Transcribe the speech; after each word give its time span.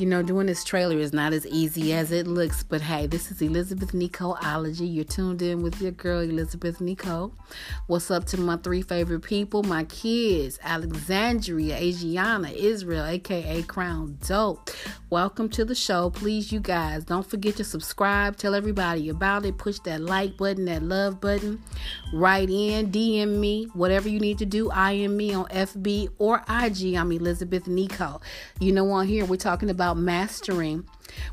You 0.00 0.06
know, 0.06 0.22
doing 0.22 0.46
this 0.46 0.64
trailer 0.64 0.96
is 0.96 1.12
not 1.12 1.34
as 1.34 1.46
easy 1.46 1.92
as 1.92 2.10
it 2.10 2.26
looks, 2.26 2.62
but 2.62 2.80
hey, 2.80 3.06
this 3.06 3.30
is 3.30 3.42
Elizabeth 3.42 3.92
Nicoleology. 3.92 4.90
You're 4.90 5.04
tuned 5.04 5.42
in 5.42 5.62
with 5.62 5.78
your 5.82 5.90
girl, 5.90 6.20
Elizabeth 6.20 6.80
Nico. 6.80 7.32
What's 7.86 8.10
up 8.10 8.24
to 8.28 8.40
my 8.40 8.56
three 8.56 8.80
favorite 8.80 9.20
people? 9.20 9.62
My 9.62 9.84
kids, 9.84 10.58
Alexandria, 10.62 11.78
Asiana, 11.78 12.50
Israel, 12.54 13.04
aka 13.04 13.60
Crown 13.64 14.16
Dope. 14.26 14.70
Welcome 15.10 15.50
to 15.50 15.66
the 15.66 15.74
show. 15.74 16.08
Please, 16.08 16.50
you 16.50 16.60
guys, 16.60 17.04
don't 17.04 17.28
forget 17.28 17.56
to 17.56 17.64
subscribe. 17.64 18.38
Tell 18.38 18.54
everybody 18.54 19.10
about 19.10 19.44
it. 19.44 19.58
Push 19.58 19.80
that 19.80 20.00
like 20.00 20.38
button, 20.38 20.64
that 20.64 20.82
love 20.82 21.20
button. 21.20 21.62
Write 22.14 22.48
in, 22.48 22.90
DM 22.90 23.36
me, 23.38 23.64
whatever 23.74 24.08
you 24.08 24.18
need 24.18 24.38
to 24.38 24.46
do. 24.46 24.70
I 24.70 24.92
am 24.92 25.18
me 25.18 25.34
on 25.34 25.44
FB 25.46 26.08
or 26.18 26.42
IG. 26.48 26.94
I'm 26.94 27.12
Elizabeth 27.12 27.66
Nico. 27.66 28.22
You 28.60 28.72
know, 28.72 28.90
on 28.92 29.06
here, 29.06 29.26
we're 29.26 29.36
talking 29.36 29.68
about 29.68 29.89
about 29.90 30.02
mastering. 30.02 30.86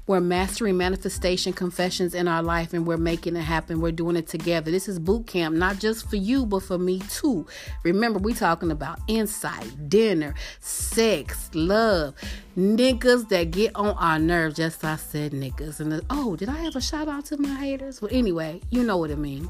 We're 0.07 0.19
mastering 0.19 0.77
manifestation 0.77 1.53
confessions 1.53 2.15
in 2.15 2.27
our 2.27 2.41
life 2.41 2.73
and 2.73 2.87
we're 2.87 2.97
making 2.97 3.35
it 3.35 3.41
happen. 3.41 3.79
We're 3.79 3.91
doing 3.91 4.15
it 4.15 4.27
together. 4.27 4.71
This 4.71 4.87
is 4.87 4.97
boot 4.97 5.27
camp, 5.27 5.55
not 5.55 5.77
just 5.77 6.09
for 6.09 6.15
you, 6.15 6.45
but 6.45 6.63
for 6.63 6.79
me 6.79 6.99
too. 7.09 7.45
Remember, 7.83 8.17
we're 8.17 8.33
talking 8.33 8.71
about 8.71 8.99
insight, 9.07 9.89
dinner, 9.89 10.33
sex, 10.59 11.51
love, 11.53 12.15
niggas 12.57 13.29
that 13.29 13.51
get 13.51 13.75
on 13.75 13.95
our 13.97 14.17
nerves. 14.17 14.55
Just 14.55 14.83
I 14.83 14.95
said 14.95 15.31
niggas. 15.33 15.79
And 15.79 15.91
the, 15.91 16.03
oh, 16.09 16.35
did 16.35 16.49
I 16.49 16.57
have 16.57 16.75
a 16.75 16.81
shout 16.81 17.07
out 17.07 17.25
to 17.25 17.37
my 17.37 17.53
haters? 17.53 18.01
Well, 18.01 18.11
anyway, 18.11 18.61
you 18.71 18.83
know 18.83 18.97
what 18.97 19.11
I 19.11 19.15
mean. 19.15 19.47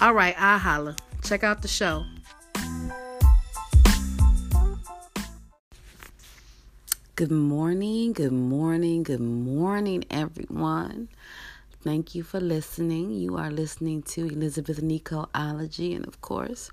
All 0.00 0.14
right, 0.14 0.34
I 0.38 0.58
holla. 0.58 0.94
Check 1.24 1.42
out 1.42 1.62
the 1.62 1.68
show. 1.68 2.04
Good 7.16 7.30
morning, 7.30 8.12
good 8.12 8.30
morning, 8.30 9.02
good 9.02 9.22
morning, 9.22 10.04
everyone. 10.10 11.08
Thank 11.80 12.14
you 12.14 12.22
for 12.22 12.40
listening. 12.40 13.10
You 13.10 13.38
are 13.38 13.50
listening 13.50 14.02
to 14.02 14.26
Elizabeth 14.26 14.82
Nicoleology, 14.82 15.96
and 15.96 16.06
of 16.06 16.20
course, 16.20 16.70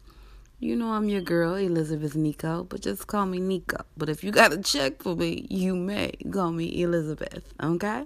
you 0.59 0.75
know 0.75 0.91
I'm 0.91 1.07
your 1.07 1.21
girl, 1.21 1.55
Elizabeth 1.55 2.17
Nico, 2.17 2.65
but 2.65 2.81
just 2.81 3.07
call 3.07 3.25
me 3.25 3.39
Nico. 3.39 3.85
But 3.95 4.09
if 4.09 4.21
you 4.21 4.31
got 4.31 4.51
a 4.51 4.61
check 4.61 5.01
for 5.01 5.15
me, 5.15 5.47
you 5.49 5.77
may 5.77 6.11
call 6.29 6.51
me 6.51 6.83
Elizabeth, 6.83 7.53
okay? 7.63 8.03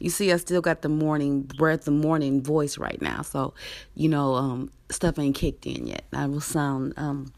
You 0.00 0.10
see, 0.10 0.32
I 0.32 0.38
still 0.38 0.62
got 0.62 0.82
the 0.82 0.88
morning 0.88 1.42
breath, 1.42 1.84
the 1.84 1.92
morning 1.92 2.42
voice 2.42 2.76
right 2.76 3.00
now, 3.00 3.22
so 3.22 3.54
you 3.94 4.08
know, 4.08 4.34
um, 4.34 4.72
stuff 4.90 5.16
ain't 5.16 5.36
kicked 5.36 5.64
in 5.64 5.86
yet. 5.86 6.06
I 6.12 6.26
will 6.26 6.40
sound 6.40 6.94
um, 6.96 7.32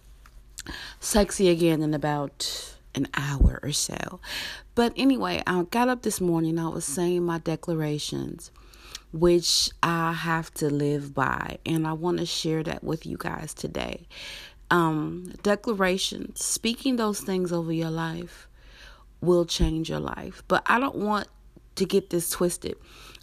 sexy 0.98 1.50
again 1.50 1.82
in 1.82 1.92
about 1.92 2.74
an 2.94 3.08
hour 3.14 3.60
or 3.62 3.72
so. 3.72 4.20
But 4.74 4.92
anyway, 4.96 5.42
I 5.46 5.62
got 5.64 5.88
up 5.88 6.02
this 6.02 6.20
morning, 6.20 6.58
I 6.58 6.68
was 6.68 6.84
saying 6.84 7.24
my 7.24 7.38
declarations, 7.38 8.50
which 9.12 9.70
I 9.82 10.12
have 10.12 10.52
to 10.54 10.70
live 10.70 11.14
by, 11.14 11.58
and 11.64 11.86
I 11.86 11.92
want 11.92 12.18
to 12.18 12.26
share 12.26 12.62
that 12.64 12.82
with 12.82 13.06
you 13.06 13.16
guys 13.18 13.54
today. 13.54 14.06
Um, 14.70 15.34
declarations, 15.42 16.44
speaking 16.44 16.96
those 16.96 17.20
things 17.20 17.52
over 17.52 17.72
your 17.72 17.90
life 17.90 18.48
will 19.20 19.44
change 19.44 19.88
your 19.88 20.00
life. 20.00 20.42
But 20.48 20.62
I 20.66 20.78
don't 20.80 20.96
want 20.96 21.28
to 21.76 21.84
get 21.84 22.10
this 22.10 22.30
twisted. 22.30 22.76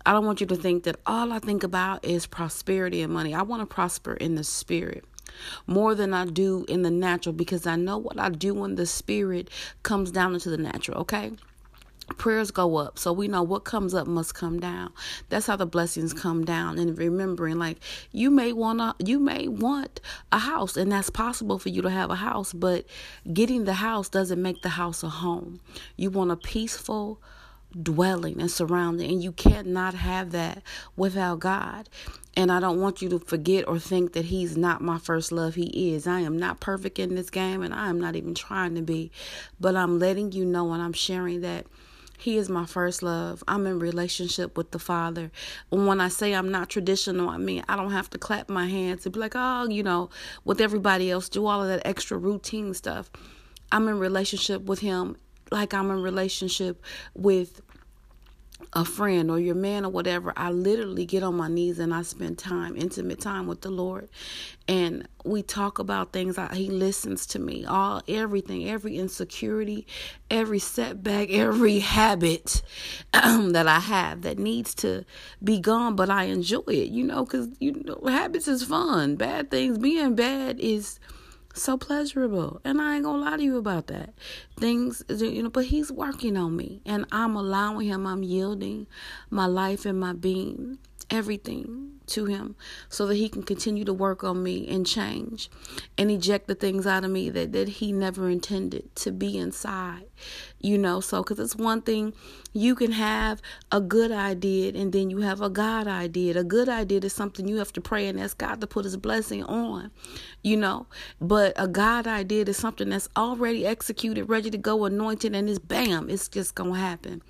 I 0.06 0.14
don't 0.14 0.26
want 0.26 0.42
you 0.42 0.48
to 0.48 0.56
think 0.56 0.84
that 0.84 0.98
all 1.06 1.32
I 1.32 1.40
think 1.40 1.64
about 1.64 2.04
is 2.04 2.26
prosperity 2.26 3.02
and 3.02 3.14
money. 3.14 3.34
I 3.34 3.44
want 3.44 3.62
to 3.62 3.66
prosper 3.66 4.14
in 4.14 4.36
the 4.36 4.44
spirit 4.44 5.06
more 5.68 5.96
than 5.96 6.14
I 6.14 6.26
do 6.26 6.66
in 6.68 6.82
the 6.82 6.92
natural 6.92 7.34
because 7.34 7.68
I 7.68 7.76
know 7.76 7.98
what 7.98 8.20
I 8.20 8.30
do 8.30 8.64
in 8.66 8.76
the 8.76 8.86
spirit 8.86 9.50
comes 9.84 10.12
down 10.12 10.34
into 10.34 10.50
the 10.50 10.58
natural, 10.58 11.00
okay? 11.02 11.32
prayers 12.18 12.52
go 12.52 12.78
up 12.78 12.98
so 13.00 13.14
we 13.14 13.28
know 13.28 13.44
what 13.44 13.64
comes 13.64 13.94
up 13.94 14.08
must 14.08 14.36
come 14.36 14.60
down. 14.60 14.92
That's 15.30 15.48
how 15.48 15.56
the 15.56 15.66
blessings 15.66 16.14
come 16.14 16.46
down 16.46 16.78
and 16.78 16.98
remembering 16.98 17.58
like 17.58 17.78
you 18.12 18.30
may 18.30 18.54
want 18.54 18.80
to 18.80 19.06
you 19.06 19.20
may 19.20 19.48
want 19.48 20.00
a 20.32 20.40
house 20.40 20.78
and 20.78 20.92
that's 20.92 21.10
possible 21.10 21.60
for 21.60 21.70
you 21.70 21.82
to 21.82 21.90
have 21.90 22.10
a 22.10 22.16
house 22.16 22.54
but 22.54 22.86
getting 23.32 23.66
the 23.66 23.76
house 23.76 24.10
doesn't 24.10 24.42
make 24.42 24.62
the 24.62 24.70
house 24.70 25.04
a 25.04 25.10
home. 25.10 25.60
You 25.96 26.10
want 26.10 26.32
a 26.32 26.36
peaceful 26.36 27.22
dwelling 27.82 28.42
and 28.42 28.52
surrounding 28.52 29.10
and 29.10 29.24
you 29.24 29.32
cannot 29.32 29.94
have 29.94 30.32
that 30.32 30.62
without 30.98 31.40
God 31.40 31.88
and 32.36 32.52
I 32.52 32.60
don't 32.60 32.80
want 32.80 33.02
you 33.02 33.10
to 33.10 33.20
forget 33.20 33.68
or 33.68 33.78
think 33.78 34.14
that 34.14 34.26
He's 34.26 34.56
not 34.56 34.82
my 34.82 34.98
first 34.98 35.32
love. 35.32 35.56
He 35.56 35.94
is. 35.94 36.08
I 36.08 36.22
am 36.22 36.38
not 36.38 36.60
perfect 36.60 37.00
in 37.00 37.16
this 37.16 37.30
game, 37.30 37.62
and 37.62 37.74
I 37.74 37.90
am 37.90 38.00
not 38.00 38.16
even 38.16 38.34
trying 38.34 38.76
to 38.76 38.82
be. 38.82 39.12
But 39.60 39.76
I'm 39.76 40.00
letting 40.00 40.32
you 40.32 40.46
know 40.46 40.72
and 40.72 40.82
I'm 40.82 40.94
sharing 40.94 41.42
that 41.42 41.66
He 42.18 42.38
is 42.38 42.48
my 42.48 42.66
first 42.66 43.04
love. 43.04 43.44
I'm 43.48 43.68
in 43.68 43.80
relationship 43.80 44.58
with 44.58 44.72
the 44.72 44.80
Father. 44.80 45.32
And 45.72 45.88
when 45.88 46.00
I 46.00 46.08
say 46.08 46.34
I'm 46.34 46.52
not 46.52 46.70
traditional, 46.70 47.30
I 47.30 47.38
mean 47.38 47.64
I 47.68 47.76
don't 47.76 47.92
have 47.92 48.10
to 48.12 48.18
clap 48.18 48.50
my 48.50 48.68
hands 48.68 49.06
and 49.06 49.14
be 49.14 49.20
like, 49.20 49.34
oh, 49.36 49.68
you 49.68 49.84
know, 49.84 50.10
with 50.46 50.62
everybody 50.62 51.12
else, 51.12 51.28
do 51.28 51.46
all 51.46 51.62
of 51.62 51.68
that 51.68 51.86
extra 51.86 52.18
routine 52.18 52.74
stuff. 52.74 53.12
I'm 53.74 53.88
in 53.90 54.00
relationship 54.00 54.64
with 54.64 54.80
Him 54.80 55.18
like 55.52 55.74
I'm 55.74 55.92
in 55.92 56.02
relationship 56.02 56.82
with 57.14 57.62
a 58.74 58.86
friend 58.86 59.30
or 59.30 59.40
your 59.40 59.56
man 59.56 59.86
or 59.86 59.90
whatever, 59.90 60.34
I 60.36 60.52
literally 60.52 61.06
get 61.06 61.24
on 61.24 61.36
my 61.36 61.48
knees 61.48 61.80
and 61.80 61.94
I 61.94 62.02
spend 62.04 62.38
time, 62.38 62.76
intimate 62.76 63.20
time 63.20 63.48
with 63.48 63.62
the 63.62 63.70
Lord. 63.70 64.10
And 64.68 65.08
we 65.26 65.44
talk 65.44 65.80
about 65.80 66.14
things. 66.14 66.38
I, 66.38 66.54
he 66.56 66.70
listens 66.70 67.26
to 67.28 67.40
me, 67.40 67.66
all 67.66 68.02
everything, 68.08 68.70
every 68.70 68.98
insecurity, 68.98 69.86
every 70.30 70.60
setback, 70.60 71.30
every 71.32 71.80
habit 71.80 72.62
um, 73.14 73.52
that 73.52 73.68
I 73.68 73.80
have 73.80 74.22
that 74.22 74.40
needs 74.40 74.74
to 74.76 75.06
be 75.44 75.60
gone, 75.60 75.96
but 75.96 76.10
I 76.10 76.26
enjoy 76.26 76.64
it, 76.68 76.90
you 76.90 77.04
know, 77.04 77.26
because, 77.26 77.50
you 77.60 77.84
know, 77.84 78.02
habits 78.08 78.48
is 78.48 78.64
fun. 78.64 79.16
Bad 79.16 79.52
things, 79.52 79.78
being 79.78 80.16
bad 80.16 80.60
is 80.60 81.00
so 81.54 81.78
pleasurable. 81.78 82.62
And 82.64 82.82
I 82.82 82.96
ain't 82.96 83.04
gonna 83.04 83.24
lie 83.24 83.38
to 83.38 83.44
you 83.44 83.58
about 83.58 83.88
that. 83.88 84.14
Things, 84.60 85.04
you 85.10 85.44
know, 85.44 85.50
but 85.50 85.66
he's 85.66 85.92
working 85.92 86.38
on 86.38 86.56
me 86.56 86.82
and 86.86 87.06
I'm 87.12 87.36
allowing 87.36 87.88
him, 87.88 88.06
I'm 88.06 88.24
yielding 88.24 88.88
my 89.30 89.46
life 89.46 89.86
and 89.86 90.00
my 90.00 90.14
being, 90.14 90.78
everything 91.12 91.92
to 92.08 92.26
him 92.26 92.56
so 92.90 93.06
that 93.06 93.16
he 93.16 93.30
can 93.30 93.44
continue 93.44 93.84
to 93.86 93.94
work 93.94 94.24
on 94.24 94.42
me 94.42 94.68
and 94.68 94.88
change 94.88 95.50
and 95.98 96.10
eject 96.10 96.48
the 96.48 96.56
things 96.56 96.88
out 96.88 97.04
of 97.04 97.12
me 97.12 97.30
that, 97.30 97.52
that 97.52 97.68
he 97.68 97.92
never 97.92 98.30
intended 98.30 98.96
to 98.96 99.12
be 99.12 99.38
inside 99.38 100.06
you 100.64 100.78
know 100.78 101.00
so 101.00 101.24
because 101.24 101.40
it's 101.40 101.56
one 101.56 101.82
thing 101.82 102.14
you 102.54 102.76
can 102.76 102.92
have 102.92 103.42
a 103.72 103.80
good 103.80 104.12
idea 104.12 104.74
and 104.76 104.92
then 104.92 105.10
you 105.10 105.20
have 105.20 105.42
a 105.42 105.50
god 105.50 105.88
idea. 105.88 106.38
A 106.38 106.44
good 106.44 106.68
idea 106.68 107.00
is 107.00 107.14
something 107.14 107.48
you 107.48 107.58
have 107.58 107.72
to 107.74 107.82
pray 107.82 108.08
and 108.08 108.20
ask 108.20 108.38
god 108.38 108.60
to 108.62 108.68
put 108.68 108.86
his 108.86 108.98
blessing 108.98 109.44
on 109.44 109.92
you 110.44 110.58
know? 110.58 110.88
But 111.20 111.54
a 111.56 111.68
god 111.68 112.08
idea 112.08 112.46
is 112.46 112.58
something 112.58 112.90
that's 112.90 113.10
already 113.16 113.66
executed 113.66 114.26
ready 114.26 114.50
to 114.50 114.58
go 114.58 114.86
anointed 114.86 115.36
and 115.36 115.50
it's 115.50 115.60
bam 115.60 116.10
it's 116.10 116.28
just 116.28 116.56
gonna 116.56 116.76
happen 116.76 117.22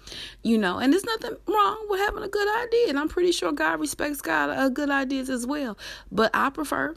you 0.43 0.57
know? 0.57 0.79
And 0.79 0.91
there's 0.91 1.05
nothing 1.05 1.37
wrong 1.47 1.85
with 1.89 1.99
having 1.99 2.23
a 2.23 2.29
good 2.29 2.63
idea 2.63 2.89
and 2.89 2.99
i'm 2.99 3.09
pretty 3.09 3.31
sure 3.31 3.51
god 3.51 3.79
respects 3.79 4.21
god 4.21 4.49
a 4.49 4.69
good 4.69 4.89
ideas 4.89 5.29
as 5.29 5.45
well. 5.45 5.77
But 6.11 6.31
I 6.33 6.49
prefer 6.49 6.95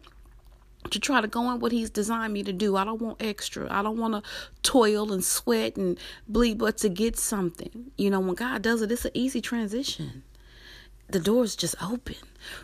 to 0.94 1.00
try 1.00 1.20
to 1.20 1.26
go 1.26 1.50
in 1.50 1.58
what 1.58 1.72
he's 1.72 1.90
designed 1.90 2.32
me 2.32 2.44
to 2.44 2.52
do. 2.52 2.76
I 2.76 2.84
don't 2.84 3.02
want 3.02 3.20
extra. 3.20 3.66
I 3.68 3.82
don't 3.82 3.98
want 3.98 4.14
to 4.14 4.22
toil 4.62 5.12
and 5.12 5.24
sweat 5.24 5.76
and 5.76 5.98
bleed, 6.28 6.58
but 6.58 6.78
to 6.78 6.88
get 6.88 7.18
something. 7.18 7.90
You 7.98 8.10
know, 8.10 8.20
when 8.20 8.36
God 8.36 8.62
does 8.62 8.80
it, 8.80 8.92
it's 8.92 9.04
an 9.04 9.10
easy 9.12 9.40
transition. 9.40 10.22
The 11.08 11.18
door's 11.18 11.56
just 11.56 11.74
open. 11.82 12.14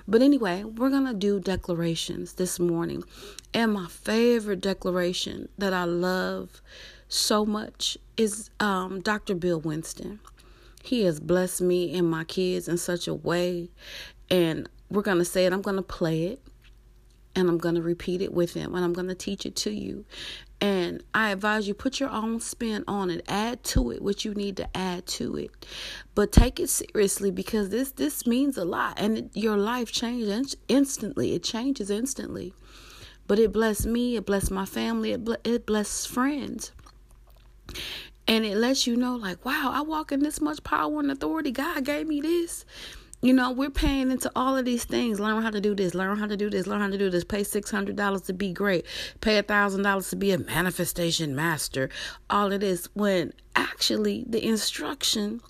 But 0.07 0.23
anyway, 0.23 0.63
we're 0.63 0.91
going 0.91 1.07
to 1.07 1.15
do 1.15 1.41
declarations 1.41 2.35
this 2.35 2.61
morning. 2.61 3.03
And 3.53 3.73
my 3.73 3.89
favorite 3.89 4.61
declaration 4.61 5.49
that 5.59 5.75
I 5.75 5.85
love 5.85 6.63
so 7.09 7.45
much 7.45 7.99
is 8.17 8.49
um, 8.61 9.01
Dr. 9.01 9.35
Bill 9.35 9.59
Winston. 9.59 10.21
He 10.85 11.03
has 11.03 11.19
blessed 11.19 11.63
me 11.63 11.99
and 11.99 12.09
my 12.09 12.23
kids 12.23 12.69
in 12.69 12.79
such 12.79 13.09
a 13.09 13.15
way. 13.15 13.71
And 14.31 14.69
we're 14.89 15.03
going 15.03 15.19
to 15.19 15.25
say 15.25 15.47
it. 15.47 15.53
I'm 15.53 15.63
going 15.63 15.77
to 15.77 15.83
play 15.83 16.27
it 16.27 16.41
and 17.35 17.49
I'm 17.49 17.59
going 17.59 17.77
to 17.77 17.83
repeat 17.83 18.23
it 18.23 18.33
with 18.33 18.55
him 18.55 18.75
and 18.75 18.85
I'm 18.85 18.93
going 18.93 19.09
to 19.09 19.15
teach 19.15 19.47
it 19.47 19.57
to 19.57 19.71
you. 19.71 20.05
And 20.61 21.03
I 21.15 21.31
advise 21.31 21.67
you 21.67 21.75
put 21.75 22.01
your 22.01 22.11
own 22.11 22.41
spin 22.41 22.85
on 22.87 23.09
it. 23.09 23.25
Add 23.29 23.65
to 23.65 23.91
it 23.93 24.03
what 24.03 24.25
you 24.25 24.35
need 24.35 24.59
to 24.59 24.77
add 24.77 25.07
to 25.07 25.37
it. 25.37 25.67
But 26.15 26.33
take 26.33 26.61
it 26.61 26.69
seriously 26.69 27.31
because 27.31 27.71
this 27.71 27.93
this 27.93 28.27
means 28.27 28.59
a 28.59 28.65
lot 28.65 29.01
and 29.01 29.19
it, 29.19 29.31
your 29.35 29.57
life 29.57 29.91
changes 29.91 30.57
instantly. 30.69 31.35
It 31.35 31.43
changes 31.43 31.89
instantly. 31.89 32.53
But 33.27 33.39
it 33.39 33.53
blessed 33.53 33.87
me, 33.87 34.17
it 34.17 34.27
blessed 34.27 34.51
my 34.51 34.67
family, 34.67 35.13
it, 35.13 35.25
ble- 35.25 35.37
it 35.45 35.65
blessed 35.65 36.09
friends. 36.09 36.73
And 38.27 38.45
it 38.45 38.57
lets 38.57 38.87
you 38.87 38.97
know 38.97 39.17
like, 39.17 39.45
wow, 39.45 39.71
I 39.73 39.81
walk 39.83 40.13
in 40.13 40.21
this 40.21 40.41
much 40.41 40.63
power 40.63 41.01
and 41.01 41.11
authority. 41.11 41.53
God 41.53 41.85
gave 41.85 42.07
me 42.07 42.21
this. 42.21 42.65
You 43.23 43.35
know, 43.35 43.51
we're 43.51 43.71
paying 43.71 44.11
into 44.11 44.33
all 44.35 44.57
of 44.57 44.65
these 44.65 44.85
things. 44.85 45.21
Learn 45.21 45.43
how 45.43 45.51
to 45.51 45.61
do 45.61 45.75
this, 45.75 45.95
learn 45.95 46.17
how 46.17 46.27
to 46.27 46.37
do 46.37 46.49
this, 46.49 46.67
learn 46.67 46.81
how 46.81 46.89
to 46.89 46.97
do 46.97 47.11
this. 47.11 47.25
Pay 47.25 47.43
$600 47.43 48.27
to 48.27 48.33
be 48.33 48.53
great, 48.53 48.87
pay 49.21 49.41
$1,000 49.43 50.11
to 50.11 50.17
be 50.17 50.33
a 50.33 50.39
manifestation 50.39 51.35
master. 51.35 51.91
All 52.31 52.51
of 52.51 52.61
this 52.61 52.89
when 52.95 53.35
actually 53.55 54.25
the 54.27 54.45
instruction 54.47 55.41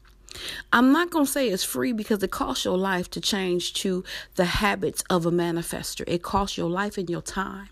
I'm 0.73 0.93
not 0.93 1.11
going 1.11 1.27
to 1.27 1.31
say 1.31 1.49
it's 1.49 1.65
free 1.65 1.93
because 1.93 2.23
it 2.23 2.31
costs 2.31 2.65
your 2.65 2.79
life 2.79 3.11
to 3.11 3.21
change 3.21 3.73
to 3.75 4.05
the 4.37 4.45
habits 4.45 5.03
of 5.11 5.27
a 5.27 5.31
manifester. 5.31 6.05
It 6.07 6.23
costs 6.23 6.57
your 6.57 6.71
life 6.71 6.97
and 6.99 7.11
your 7.11 7.23
time. 7.23 7.69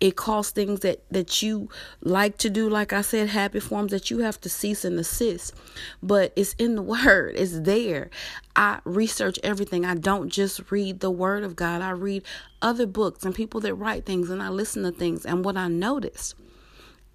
It 0.00 0.16
costs 0.16 0.52
things 0.52 0.80
that, 0.80 1.02
that 1.10 1.42
you 1.42 1.68
like 2.00 2.38
to 2.38 2.50
do, 2.50 2.68
like 2.68 2.92
I 2.92 3.02
said, 3.02 3.28
habit 3.30 3.62
forms 3.62 3.90
that 3.92 4.10
you 4.10 4.18
have 4.18 4.40
to 4.42 4.48
cease 4.48 4.84
and 4.84 4.96
desist. 4.96 5.54
But 6.02 6.32
it's 6.36 6.54
in 6.54 6.76
the 6.76 6.82
word, 7.04 7.34
it's 7.36 7.60
there. 7.60 8.10
I 8.54 8.80
research 8.84 9.38
everything. 9.42 9.84
I 9.84 9.94
don't 9.94 10.28
just 10.28 10.70
read 10.70 11.00
the 11.00 11.10
word 11.10 11.44
of 11.44 11.56
God, 11.56 11.82
I 11.82 11.90
read 11.90 12.24
other 12.60 12.86
books 12.86 13.24
and 13.24 13.34
people 13.34 13.60
that 13.60 13.74
write 13.74 14.04
things 14.04 14.30
and 14.30 14.42
I 14.42 14.48
listen 14.48 14.82
to 14.82 14.92
things. 14.92 15.24
And 15.24 15.44
what 15.44 15.56
I 15.56 15.68
noticed 15.68 16.34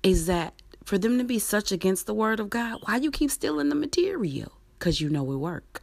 is 0.01 0.25
that 0.28 0.54
for 0.84 0.98
them 0.98 1.18
to 1.18 1.24
be 1.24 1.39
such 1.39 1.72
against 1.72 2.06
the 2.06 2.13
word 2.13 2.39
of 2.39 2.50
God, 2.50 2.80
why 2.84 2.98
you 2.98 3.12
keep 3.12 3.31
stealing 3.31 3.69
the 3.69 3.75
material? 3.75 4.51
because 4.84 5.00
you 5.00 5.10
know 5.10 5.31
it 5.31 5.38
work. 5.38 5.81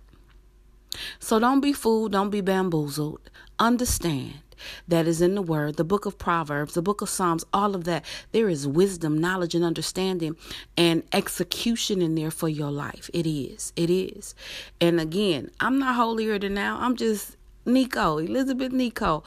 So 1.21 1.39
don't 1.39 1.63
be 1.63 1.73
fooled, 1.73 2.13
don't 2.13 2.29
be 2.29 2.43
bamboozled. 2.43 3.31
Understand 3.59 4.43
that 4.89 5.07
is 5.07 5.21
in 5.21 5.35
the 5.35 5.43
word, 5.43 5.77
the 5.77 5.85
book 5.85 6.07
of 6.07 6.19
Proverbs, 6.19 6.75
the 6.75 6.83
book 6.83 7.01
of 7.01 7.09
Psalms, 7.09 7.45
all 7.53 7.75
of 7.75 7.85
that. 7.85 8.05
There 8.33 8.49
is 8.49 8.67
wisdom, 8.67 9.19
knowledge, 9.19 9.55
and 9.55 9.65
understanding 9.65 10.37
and 10.77 11.03
execution 11.13 12.03
in 12.03 12.15
there 12.15 12.31
for 12.31 12.49
your 12.49 12.71
life. 12.71 13.11
It 13.13 13.27
is. 13.27 13.73
It 13.77 13.91
is. 13.91 14.35
And 14.81 15.01
again, 15.01 15.51
I'm 15.61 15.79
not 15.79 15.95
holier 15.95 16.39
than 16.39 16.55
now. 16.55 16.79
I'm 16.81 16.97
just 16.97 17.37
Nico, 17.67 18.19
Elizabeth 18.19 18.73
Nico. 18.73 19.25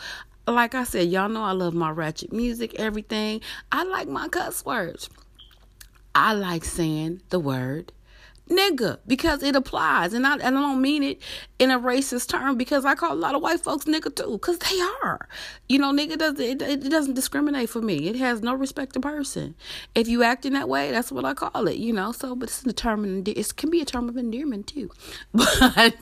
Like 0.47 0.75
I 0.75 0.83
said, 0.83 1.07
y'all 1.09 1.30
know 1.30 1.44
I 1.44 1.51
love 1.51 1.74
my 1.74 1.89
ratchet 1.89 2.33
music, 2.33 2.75
everything. 2.75 3.41
I 3.71 3.83
like 3.83 4.07
my 4.07 4.27
cuss 4.27 4.65
words. 4.65 5.09
I 6.15 6.33
like 6.33 6.63
saying 6.63 7.21
the 7.29 7.39
word 7.39 7.91
nigga 8.57 9.00
because 9.07 9.44
it 9.44 9.55
applies 9.55 10.13
and 10.13 10.25
I, 10.25 10.33
and 10.33 10.57
I 10.57 10.61
don't 10.61 10.81
mean 10.81 11.03
it 11.03 11.21
in 11.59 11.71
a 11.71 11.79
racist 11.79 12.29
term 12.29 12.57
because 12.57 12.85
I 12.85 12.95
call 12.95 13.13
a 13.13 13.15
lot 13.15 13.35
of 13.35 13.41
white 13.41 13.61
folks 13.61 13.85
nigga 13.85 14.15
too 14.15 14.33
because 14.33 14.59
they 14.59 14.79
are 15.03 15.27
you 15.67 15.79
know 15.79 15.91
nigga 15.94 16.17
does 16.17 16.39
it, 16.39 16.61
it 16.61 16.89
doesn't 16.89 17.13
discriminate 17.13 17.69
for 17.69 17.81
me 17.81 18.07
it 18.07 18.15
has 18.17 18.41
no 18.41 18.53
respect 18.53 18.94
to 18.94 19.00
person 19.00 19.55
if 19.95 20.07
you 20.07 20.23
act 20.23 20.45
in 20.45 20.53
that 20.53 20.69
way 20.69 20.91
that's 20.91 21.11
what 21.11 21.25
I 21.25 21.33
call 21.33 21.67
it 21.67 21.77
you 21.77 21.94
know 21.94 22.11
so 22.11 22.35
but 22.35 22.50
it's 22.50 22.65
a 22.65 22.73
term 22.73 23.23
it 23.25 23.55
can 23.57 23.69
be 23.69 23.81
a 23.81 23.85
term 23.85 24.09
of 24.09 24.17
endearment 24.17 24.67
too 24.67 24.91
but 25.33 25.95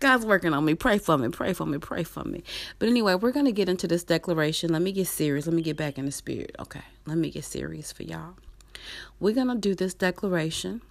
God's 0.00 0.24
working 0.24 0.54
on 0.54 0.64
me. 0.64 0.74
Pray 0.74 0.98
for 0.98 1.18
me. 1.18 1.28
Pray 1.28 1.52
for 1.52 1.66
me. 1.66 1.78
Pray 1.78 2.02
for 2.02 2.24
me. 2.24 2.42
But 2.78 2.88
anyway, 2.88 3.14
we're 3.14 3.32
going 3.32 3.46
to 3.46 3.52
get 3.52 3.68
into 3.68 3.86
this 3.86 4.04
declaration. 4.04 4.72
Let 4.72 4.82
me 4.82 4.92
get 4.92 5.06
serious. 5.06 5.46
Let 5.46 5.54
me 5.54 5.62
get 5.62 5.76
back 5.76 5.98
in 5.98 6.06
the 6.06 6.12
spirit. 6.12 6.56
Okay. 6.58 6.82
Let 7.06 7.18
me 7.18 7.30
get 7.30 7.44
serious 7.44 7.92
for 7.92 8.02
y'all. 8.02 8.34
We're 9.18 9.34
going 9.34 9.48
to 9.48 9.56
do 9.56 9.74
this 9.74 9.94
declaration 9.94 10.82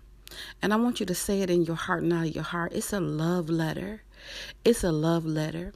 and 0.62 0.74
I 0.74 0.78
want 0.78 1.00
you 1.00 1.06
to 1.06 1.16
say 1.16 1.42
it 1.42 1.50
in 1.50 1.64
your 1.64 1.76
heart 1.76 2.04
and 2.04 2.14
out 2.14 2.28
of 2.28 2.36
your 2.36 2.44
heart. 2.44 2.74
It's 2.74 2.94
a 2.94 3.00
love 3.00 3.50
letter. 3.50 4.04
It's 4.64 4.84
a 4.84 4.92
love 4.92 5.26
letter 5.26 5.74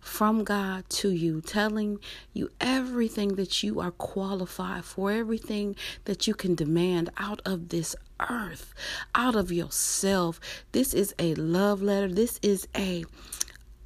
from 0.00 0.44
God 0.44 0.88
to 0.88 1.10
you, 1.10 1.40
telling 1.40 1.98
you 2.32 2.50
everything 2.60 3.34
that 3.36 3.62
you 3.62 3.80
are 3.80 3.90
qualified 3.90 4.84
for, 4.84 5.10
everything 5.10 5.76
that 6.04 6.26
you 6.26 6.34
can 6.34 6.54
demand 6.54 7.10
out 7.18 7.42
of 7.44 7.68
this 7.70 7.96
earth, 8.30 8.72
out 9.14 9.34
of 9.34 9.52
yourself. 9.52 10.40
This 10.72 10.94
is 10.94 11.14
a 11.18 11.34
love 11.34 11.82
letter. 11.82 12.08
This 12.08 12.38
is 12.42 12.68
a 12.76 13.04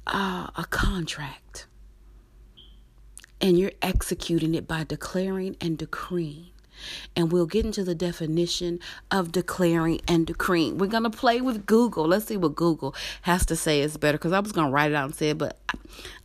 uh, 0.07 0.47
a 0.55 0.65
contract. 0.69 1.67
And 3.39 3.57
you're 3.57 3.71
executing 3.81 4.53
it 4.53 4.67
by 4.67 4.83
declaring 4.83 5.57
and 5.59 5.77
decreeing 5.77 6.50
and 7.15 7.31
we'll 7.31 7.45
get 7.45 7.65
into 7.65 7.83
the 7.83 7.95
definition 7.95 8.79
of 9.09 9.31
declaring 9.31 10.01
and 10.07 10.27
decreeing. 10.27 10.77
We're 10.77 10.87
going 10.87 11.03
to 11.03 11.09
play 11.09 11.41
with 11.41 11.65
Google. 11.65 12.05
Let's 12.05 12.25
see 12.25 12.37
what 12.37 12.55
Google 12.55 12.95
has 13.23 13.45
to 13.47 13.55
say 13.55 13.81
is 13.81 13.97
better 13.97 14.17
because 14.17 14.31
I 14.31 14.39
was 14.39 14.51
going 14.51 14.67
to 14.67 14.73
write 14.73 14.91
it 14.91 14.95
out 14.95 15.05
and 15.05 15.15
say 15.15 15.29
it, 15.29 15.37
but 15.37 15.59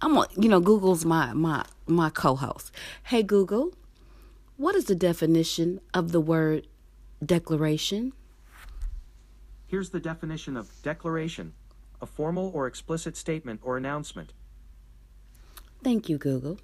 I'm, 0.00 0.14
going 0.14 0.28
to, 0.28 0.40
you 0.40 0.48
know, 0.48 0.60
Google's 0.60 1.04
my, 1.04 1.32
my, 1.32 1.64
my 1.86 2.10
co 2.10 2.36
host. 2.36 2.72
Hey, 3.04 3.22
Google, 3.22 3.72
what 4.56 4.74
is 4.74 4.86
the 4.86 4.94
definition 4.94 5.80
of 5.92 6.12
the 6.12 6.20
word 6.20 6.66
declaration? 7.24 8.12
Here's 9.66 9.90
the 9.90 10.00
definition 10.00 10.56
of 10.56 10.70
declaration 10.82 11.52
a 12.00 12.06
formal 12.06 12.50
or 12.54 12.66
explicit 12.66 13.16
statement 13.16 13.60
or 13.62 13.76
announcement. 13.76 14.32
Thank 15.82 16.08
you, 16.08 16.18
Google. 16.18 16.58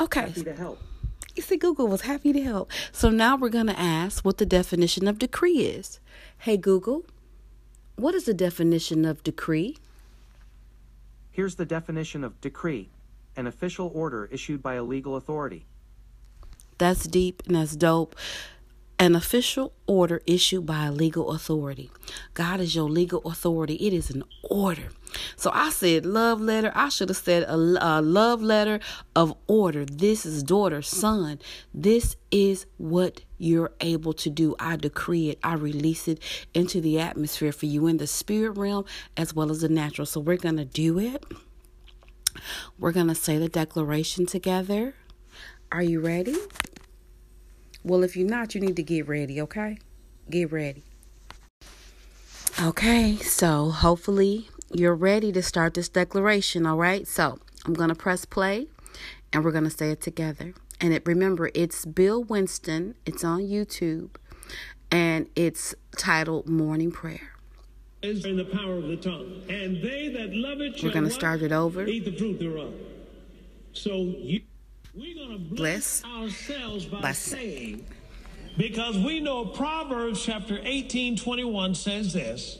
Okay. 0.00 0.20
Happy 0.20 0.44
to 0.44 0.54
help. 0.54 0.82
You 1.34 1.42
see, 1.42 1.56
Google 1.56 1.88
was 1.88 2.02
happy 2.02 2.32
to 2.32 2.42
help. 2.42 2.70
So 2.92 3.10
now 3.10 3.36
we're 3.36 3.48
going 3.48 3.66
to 3.66 3.78
ask 3.78 4.24
what 4.24 4.38
the 4.38 4.46
definition 4.46 5.08
of 5.08 5.18
decree 5.18 5.66
is. 5.66 5.98
Hey, 6.38 6.56
Google, 6.56 7.04
what 7.96 8.14
is 8.14 8.24
the 8.24 8.34
definition 8.34 9.04
of 9.04 9.22
decree? 9.24 9.76
Here's 11.30 11.56
the 11.56 11.66
definition 11.66 12.22
of 12.22 12.40
decree 12.40 12.90
an 13.36 13.48
official 13.48 13.90
order 13.92 14.28
issued 14.30 14.62
by 14.62 14.74
a 14.74 14.84
legal 14.84 15.16
authority. 15.16 15.66
That's 16.78 17.04
deep 17.08 17.42
and 17.46 17.56
that's 17.56 17.74
dope 17.74 18.14
an 18.98 19.16
official 19.16 19.72
order 19.86 20.22
issued 20.26 20.66
by 20.66 20.86
a 20.86 20.92
legal 20.92 21.32
authority. 21.32 21.90
God 22.32 22.60
is 22.60 22.74
your 22.74 22.88
legal 22.88 23.20
authority. 23.22 23.74
It 23.74 23.92
is 23.92 24.10
an 24.10 24.22
order. 24.48 24.88
So 25.36 25.50
I 25.52 25.70
said 25.70 26.06
love 26.06 26.40
letter. 26.40 26.72
I 26.74 26.88
should 26.88 27.08
have 27.08 27.18
said 27.18 27.42
a, 27.44 27.54
a, 27.54 28.00
love 28.00 28.42
letter 28.42 28.80
of 29.14 29.34
order. 29.46 29.84
This 29.84 30.24
is 30.24 30.42
daughter, 30.42 30.82
son. 30.82 31.40
This 31.72 32.16
is 32.30 32.66
what 32.76 33.22
you're 33.38 33.72
able 33.80 34.12
to 34.14 34.30
do. 34.30 34.54
I 34.58 34.76
decree 34.76 35.30
it. 35.30 35.38
I 35.42 35.54
release 35.54 36.08
it 36.08 36.20
into 36.52 36.80
the 36.80 37.00
atmosphere 37.00 37.52
for 37.52 37.66
you 37.66 37.86
in 37.86 37.98
the 37.98 38.06
spirit 38.06 38.52
realm 38.52 38.84
as 39.16 39.34
well 39.34 39.50
as 39.50 39.60
the 39.60 39.68
natural. 39.68 40.06
So 40.06 40.20
we're 40.20 40.36
going 40.36 40.56
to 40.56 40.64
do 40.64 40.98
it. 40.98 41.24
We're 42.78 42.92
going 42.92 43.08
to 43.08 43.14
say 43.14 43.38
the 43.38 43.48
declaration 43.48 44.26
together. 44.26 44.94
Are 45.70 45.82
you 45.82 46.00
ready? 46.00 46.36
Well, 47.84 48.02
if 48.02 48.16
you're 48.16 48.28
not, 48.28 48.54
you 48.54 48.62
need 48.62 48.76
to 48.76 48.82
get 48.82 49.06
ready, 49.06 49.40
okay? 49.42 49.76
Get 50.30 50.50
ready. 50.50 50.82
Okay, 52.62 53.16
so 53.16 53.70
hopefully 53.70 54.48
you're 54.72 54.94
ready 54.94 55.30
to 55.32 55.42
start 55.42 55.74
this 55.74 55.90
declaration, 55.90 56.64
all 56.64 56.78
right? 56.78 57.06
So 57.06 57.38
I'm 57.66 57.74
going 57.74 57.90
to 57.90 57.94
press 57.94 58.24
play 58.24 58.68
and 59.32 59.44
we're 59.44 59.52
going 59.52 59.64
to 59.64 59.70
say 59.70 59.90
it 59.90 60.00
together. 60.00 60.54
And 60.80 60.94
it 60.94 61.02
remember, 61.06 61.50
it's 61.54 61.84
Bill 61.84 62.24
Winston, 62.24 62.94
it's 63.04 63.22
on 63.22 63.40
YouTube, 63.40 64.16
and 64.90 65.28
it's 65.36 65.74
titled 65.96 66.48
Morning 66.48 66.90
Prayer. 66.90 67.32
In 68.02 68.36
the 68.36 68.44
power 68.44 68.76
of 68.76 68.88
the 68.88 68.96
tongue, 68.96 69.42
and 69.48 69.82
they 69.82 70.08
that 70.08 70.34
love 70.34 70.60
it 70.60 70.82
We're 70.82 70.90
going 70.90 71.04
to 71.04 71.10
start 71.10 71.40
it 71.42 71.52
over. 71.52 71.86
Eat 71.86 72.04
the 72.04 72.16
fruit 72.16 72.38
thereof. 72.38 72.74
So 73.72 73.92
you. 73.92 74.42
We're 74.96 75.14
going 75.14 75.32
to 75.32 75.38
bless, 75.38 76.02
bless 76.02 76.04
ourselves 76.04 76.84
by 76.84 77.00
bless. 77.00 77.18
saying, 77.18 77.84
because 78.56 78.96
we 78.96 79.18
know 79.18 79.44
Proverbs 79.44 80.24
chapter 80.24 80.60
18, 80.62 81.16
21 81.16 81.74
says 81.74 82.12
this 82.12 82.58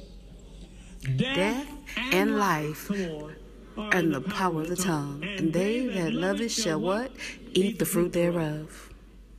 Death, 1.16 1.36
Death 1.36 1.68
and, 1.96 2.14
and 2.14 2.38
life 2.38 2.90
in 2.90 4.10
the 4.10 4.20
power 4.20 4.62
of 4.62 4.68
the 4.68 4.74
tongue, 4.74 5.22
and 5.22 5.52
they 5.52 5.86
that 5.86 6.12
love 6.12 6.40
it 6.40 6.48
shall 6.48 6.80
what? 6.80 7.12
Eat 7.52 7.78
the 7.78 7.84
fruit 7.84 8.12
thereof. 8.12 8.92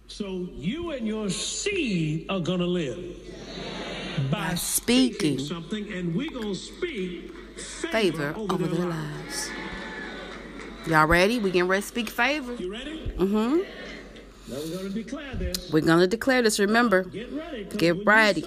So 0.07 0.47
you 0.53 0.91
and 0.91 1.05
your 1.05 1.29
seed 1.29 2.27
are 2.29 2.39
going 2.39 2.59
to 2.59 2.65
live 2.65 3.17
by, 4.31 4.51
by 4.51 4.55
speaking, 4.55 5.37
speaking, 5.37 5.39
something, 5.39 5.91
and 5.91 6.15
we're 6.15 6.31
going 6.31 6.53
to 6.53 6.55
speak 6.55 7.33
favor, 7.57 7.87
favor 7.91 8.33
over, 8.37 8.53
over 8.53 8.67
their, 8.67 8.75
their 8.75 8.89
lives. 8.89 9.49
lives. 9.49 9.54
Y'all 10.87 11.07
ready? 11.07 11.39
We 11.39 11.49
can 11.49 11.67
ready 11.67 11.81
to 11.81 11.87
speak 11.87 12.09
favor. 12.09 12.53
You 12.53 12.71
ready? 12.71 13.11
Mm-hmm. 13.17 13.57
Now 14.47 14.57
we're 14.59 14.77
gonna 14.77 14.89
declare 14.89 15.33
this. 15.33 15.71
We're 15.71 15.81
gonna 15.81 16.05
declare 16.05 16.41
this. 16.43 16.59
Remember. 16.59 17.03
Get 17.03 17.31
ready. 17.31 17.63
Get 17.63 18.05
ready. 18.05 18.45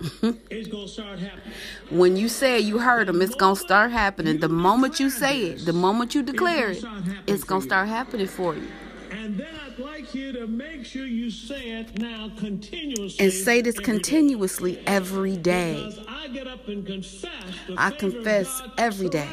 It, 0.00 0.36
it's 0.50 0.68
gonna 0.68 0.88
start 0.88 1.18
happening. 1.18 1.52
When 1.90 2.16
you 2.16 2.30
say 2.30 2.58
you 2.60 2.78
heard 2.78 3.08
them. 3.08 3.20
It's 3.20 3.34
gonna 3.34 3.56
start 3.56 3.90
happening. 3.90 4.40
The 4.40 4.48
moment 4.48 4.98
you 5.00 5.10
say 5.10 5.48
it, 5.48 5.66
the 5.66 5.74
moment 5.74 6.14
you 6.14 6.22
declare 6.22 6.70
it, 6.70 6.82
it's 7.26 7.44
gonna 7.44 7.60
start 7.60 7.88
happening 7.88 8.26
for 8.26 8.54
you. 8.54 8.66
And 9.24 9.38
then 9.38 9.54
I'd 9.64 9.78
like 9.78 10.14
you 10.14 10.32
to 10.32 10.46
make 10.46 10.84
sure 10.84 11.06
you 11.06 11.30
say 11.30 11.70
it 11.70 11.98
now 11.98 12.30
continuously. 12.36 13.24
And 13.24 13.32
say 13.32 13.62
this 13.62 13.78
continuously 13.78 14.82
every 14.86 15.34
day. 15.38 15.96
I 16.06 16.28
get 16.28 16.46
up 16.46 16.68
and 16.68 16.86
confess. 16.86 17.32
I 17.78 17.90
confess 17.92 18.60
every 18.76 19.08
day. 19.08 19.26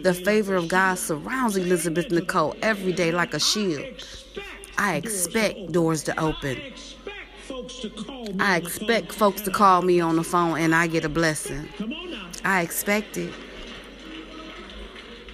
The 0.00 0.14
favor 0.14 0.54
of 0.54 0.68
God 0.68 0.96
surrounds 0.96 1.56
Elizabeth 1.56 2.12
Nicole 2.12 2.54
every 2.62 2.92
day 2.92 3.10
like 3.10 3.34
a 3.34 3.40
shield. 3.40 3.84
I 4.78 4.94
expect 4.94 5.72
doors 5.72 6.04
to 6.04 6.20
open. 6.20 6.60
I 8.38 8.58
expect 8.58 9.10
folks 9.10 9.42
to 9.42 9.50
call 9.50 9.82
me 9.82 9.98
on 9.98 10.14
the 10.14 10.22
phone 10.22 10.56
and 10.56 10.72
I 10.72 10.86
get 10.86 11.04
a 11.04 11.08
blessing. 11.08 11.68
I 12.44 12.60
expect 12.60 13.16
it. 13.16 13.34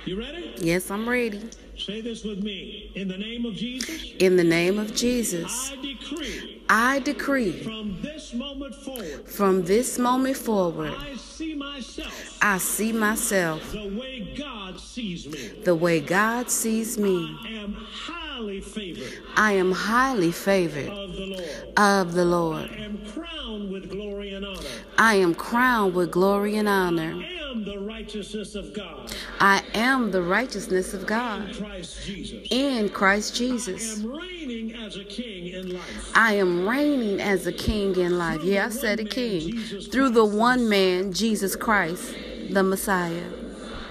You 0.07 0.19
ready? 0.19 0.55
Yes, 0.57 0.91
I'm 0.91 1.07
ready. 1.07 1.51
Say 1.79 2.01
this 2.01 2.25
with 2.25 2.43
me. 2.43 2.91
In 2.97 3.07
the 3.07 3.17
name 3.17 3.47
of 3.47 3.55
Jesus. 3.55 4.13
In 4.19 4.37
the 4.37 4.45
name 4.45 4.79
of 4.79 4.95
Jesus. 4.95 5.71
I 5.73 5.77
decree. 5.77 6.63
I 6.69 6.99
decree. 6.99 7.63
From 7.63 7.97
this 8.03 8.35
moment 8.35 8.75
forward. 8.75 9.29
From 9.29 9.63
this 9.65 9.99
moment 9.99 10.37
forward. 10.37 10.93
I 10.99 11.15
see 11.15 11.55
myself. 11.55 12.39
I 12.43 12.59
see 12.59 12.93
myself. 12.93 13.73
The 13.73 13.89
way 13.97 14.35
God 14.37 14.81
sees 14.81 15.27
me. 15.29 15.63
The 15.65 15.75
way 15.75 16.01
God 16.01 16.51
sees 16.51 16.99
me. 16.99 17.37
I 17.45 17.51
am 17.51 17.75
highly 17.75 18.61
favored. 18.61 19.23
I 19.37 19.53
am 19.53 19.71
highly 19.71 20.33
favored 20.33 21.08
the 21.19 21.27
Lord. 21.27 21.73
Of 21.77 22.15
the 22.15 22.25
Lord. 22.25 22.71
I 22.71 22.77
am 22.85 22.99
crowned 23.13 23.71
with 23.73 23.91
glory 23.91 24.35
and 24.35 24.47
honor. 24.47 24.69
I 24.97 25.15
am 25.15 25.35
crowned 25.35 25.95
with 25.95 26.11
glory 26.11 26.57
and 26.57 26.69
honor. 26.69 27.15
I 27.17 27.51
am 27.51 27.65
the 27.65 27.79
righteousness 27.79 28.55
of 28.55 28.73
God. 28.73 29.13
I 29.41 29.63
am 29.75 30.11
the 30.11 30.23
righteousness 30.23 30.95
of 30.95 31.07
God. 31.07 31.49
In 31.49 31.55
Christ 31.55 32.05
Jesus. 32.05 32.49
In 32.51 32.89
Christ 32.89 33.35
Jesus. 33.35 33.99
I 33.99 34.03
am 34.05 34.17
reigning 34.17 34.75
as 34.75 34.97
a 34.97 35.05
king 35.05 35.49
in 35.49 35.75
life. 35.75 36.13
I 36.15 36.35
am 36.35 36.69
reigning 36.69 37.21
as 37.21 37.47
a 37.47 37.53
king 37.53 37.97
in 37.97 38.19
life. 38.19 38.43
Yeah, 38.43 38.67
I 38.67 38.69
said 38.69 39.01
a 39.01 39.05
king. 39.05 39.59
Through 39.91 40.11
the 40.11 40.25
one 40.25 40.69
man, 40.69 41.13
Jesus 41.13 41.57
Christ, 41.57 42.15
the 42.51 42.63
Messiah. 42.63 43.25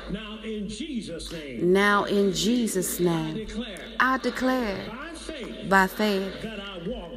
Now 0.09 0.39
in 0.43 0.69
Jesus' 0.69 1.31
name. 1.31 1.73
Now 1.73 2.05
in 2.05 2.31
Jesus' 2.31 2.99
name. 2.99 3.35
I 3.35 3.39
declare. 3.39 3.79
I 3.99 4.17
declare. 4.17 4.85
By 4.89 5.13
faith. 5.13 5.69
By 5.69 5.87
faith. 5.87 6.41
That 6.41 6.59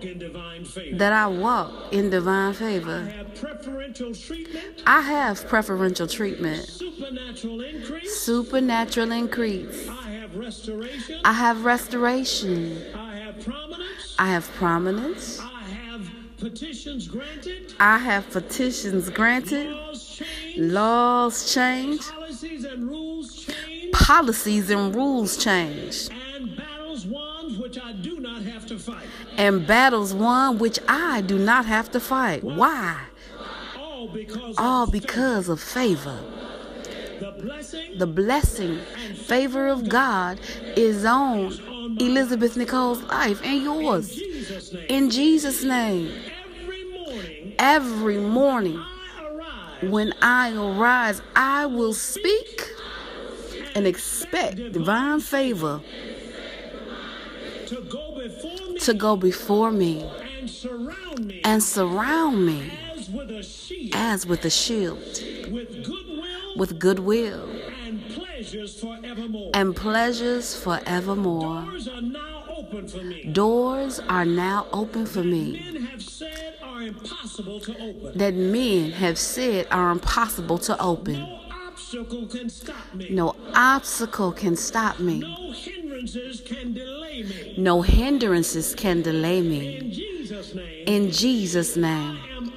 That 0.00 1.12
I 1.12 1.26
walk 1.26 1.92
in 1.92 2.08
divine 2.10 2.54
favor. 2.54 3.06
I 3.06 3.10
have 3.10 3.34
preferential 3.34 4.14
treatment. 4.14 4.82
I 4.86 5.00
have 5.02 5.46
preferential 5.46 6.06
treatment. 6.06 6.64
Supernatural 6.66 7.60
increase. 7.60 8.16
Supernatural 8.20 9.12
increase. 9.12 9.88
I 9.88 10.10
have 10.10 10.36
restoration. 10.36 11.20
I 11.24 11.32
have 11.32 11.64
restoration. 11.64 12.82
I 12.94 13.16
have 13.16 13.40
prominence. 13.44 14.16
I 14.18 14.26
have 14.26 14.50
prominence. 14.54 15.38
I 15.40 15.44
have 15.68 16.10
petitions 16.38 17.06
granted. 17.06 17.74
I 17.78 17.98
have 17.98 18.30
petitions 18.30 19.10
granted. 19.10 19.66
Laws 19.68 20.16
change. 20.16 20.56
Laws 20.56 21.52
change. 21.54 22.00
Policies 22.02 22.64
and 22.64 22.88
rules 22.88 23.36
change. 23.36 23.92
Policies 23.92 24.70
and 24.70 24.94
rules 24.94 25.36
change. 25.36 26.08
And 26.10 26.56
battles 26.56 27.06
won 27.06 27.58
which 27.60 27.78
I 27.78 27.89
do 28.02 28.20
not 28.20 28.42
have 28.42 28.66
to 28.66 28.78
fight. 28.78 29.06
And 29.36 29.66
battles 29.66 30.12
won 30.14 30.58
which 30.58 30.78
I 30.88 31.20
do 31.20 31.38
not 31.38 31.66
have 31.66 31.90
to 31.92 32.00
fight. 32.00 32.42
Why? 32.42 33.00
All 33.78 34.08
because 34.08 34.54
All 34.58 34.84
of 34.84 34.92
because 34.92 35.48
of 35.48 35.60
favor. 35.60 36.18
the 37.20 37.32
blessing. 37.42 37.98
The 37.98 38.06
blessing, 38.06 38.78
favor 39.16 39.68
of 39.68 39.88
God 39.88 40.40
is 40.76 41.04
on 41.04 41.52
Elizabeth 42.00 42.56
Nicole's 42.56 43.02
life 43.02 43.40
and 43.44 43.62
yours. 43.62 44.18
In 44.88 45.10
Jesus' 45.10 45.62
name. 45.62 46.12
Every 46.62 46.84
morning. 46.84 47.54
Every 47.58 48.18
morning 48.18 48.82
when 49.82 50.12
I 50.22 50.52
arise, 50.54 51.22
I 51.34 51.66
will 51.66 51.94
speak 51.94 52.70
and 53.74 53.86
expect 53.86 54.56
divine 54.72 55.20
favor 55.20 55.80
to 57.70 57.80
go 57.82 58.18
before 58.18 58.66
me. 58.72 58.78
to 58.80 58.94
go 58.94 59.16
before 59.16 59.70
me 59.70 60.10
and 60.40 60.50
surround 60.50 61.24
me. 61.24 61.40
and 61.44 61.62
surround 61.62 62.44
me 62.44 62.72
as 62.96 63.08
with 63.10 63.30
a 63.30 63.42
shield. 63.44 63.94
as 63.94 64.26
with 64.26 64.44
a 64.44 64.50
shield, 64.50 64.98
with 65.52 65.84
goodwill. 65.84 66.56
with 66.56 66.78
goodwill 66.80 67.48
and 67.84 68.04
pleasures 68.08 68.80
forevermore. 68.80 69.50
and 69.54 69.76
pleasures 69.76 70.56
forevermore. 70.56 71.62
Doors 71.62 71.86
are 71.88 72.00
now 72.02 72.44
open 72.48 72.88
for 72.88 73.02
me. 73.04 73.24
Doors 73.32 74.00
are 74.08 74.24
now 74.24 74.66
open 74.72 75.06
for 75.06 75.22
me 75.22 75.52
Men 75.72 75.82
have 75.86 76.02
said 76.02 76.56
are 76.62 76.82
impossible 76.82 77.60
to 77.60 77.72
open. 77.80 78.18
that 78.18 78.34
men 78.34 78.90
have 78.90 79.16
said 79.16 79.68
are 79.70 79.92
impossible 79.92 80.58
to 80.58 80.80
open. 80.82 81.20
No 81.20 81.40
obstacle 81.52 82.26
can 82.26 82.48
stop 82.48 82.94
me. 82.94 83.10
No 83.10 83.36
obstacle 83.54 84.32
can 84.32 84.56
stop 84.56 84.98
me. 84.98 85.20
No 85.20 85.52
hindrances 86.00 86.40
can 86.40 86.72
delay 86.72 87.22
me. 87.22 87.54
No 87.58 87.82
hindrances 87.82 88.74
can 88.74 89.02
delay 89.02 89.42
me. 89.42 89.76
In 89.76 89.92
Jesus' 89.92 90.54
name. 90.54 90.84
In 90.86 91.10
Jesus' 91.10 91.76
name, 91.76 92.18
I 92.22 92.28
am 92.36 92.52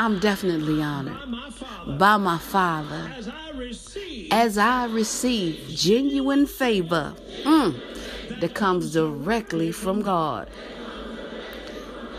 I'm 0.00 0.18
definitely 0.20 0.82
honored 0.82 1.18
by 1.18 1.26
my 1.26 1.50
Father 1.50 1.96
by 1.96 2.16
my 2.18 2.38
Father 2.38 3.12
as 3.16 3.28
I 3.28 3.50
receive 3.50 4.32
as 4.32 4.58
I 4.58 4.86
receive 4.86 5.64
genuine 5.68 6.46
favor 6.46 7.14
mm, 7.42 8.40
that 8.40 8.54
comes 8.54 8.92
directly 8.92 9.72
from 9.72 10.02
God. 10.02 10.48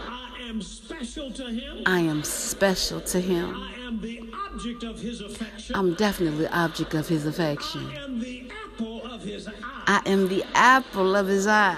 I 0.08 0.42
am 0.42 0.62
special 0.62 1.32
to 1.32 1.46
Him. 1.46 1.84
I 1.86 2.00
am 2.00 2.24
special 2.24 3.00
to 3.02 3.20
Him. 3.22 3.56
I 3.56 3.76
am 3.86 4.02
the 4.02 4.30
object 4.34 4.84
of 4.84 5.00
His 5.00 5.22
affection. 5.22 5.76
I'm 5.76 5.94
definitely 5.94 6.48
object 6.48 6.96
of 6.96 7.08
His 7.08 7.26
affection. 7.26 7.86
I 7.88 8.04
am 8.04 8.20
the 8.20 8.52
apple 8.66 9.06
of 9.06 9.22
His 9.24 9.48
eye. 9.48 9.79
I 9.90 10.04
am 10.06 10.28
the 10.28 10.46
apple 10.54 11.16
of 11.16 11.26
His 11.26 11.48
eye. 11.48 11.76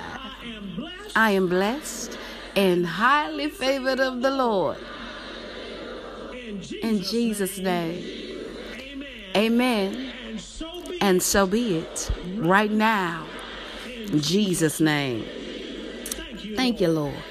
I 1.15 1.31
am 1.31 1.47
blessed. 1.47 2.17
And 2.57 2.85
highly 2.85 3.49
favored 3.49 4.01
of 4.01 4.21
the 4.21 4.31
Lord. 4.31 4.77
In 6.81 7.01
Jesus', 7.01 7.57
name, 7.57 8.03
Amen. 9.33 10.11
And 10.99 11.23
so 11.23 11.47
be 11.47 11.77
it 11.77 12.11
right 12.35 12.69
now. 12.69 13.25
In 13.87 14.19
Jesus' 14.19 14.81
name. 14.81 15.25
Thank 16.03 16.43
you. 16.43 16.55
Thank 16.57 16.81
you, 16.81 16.89
Lord. 16.89 17.23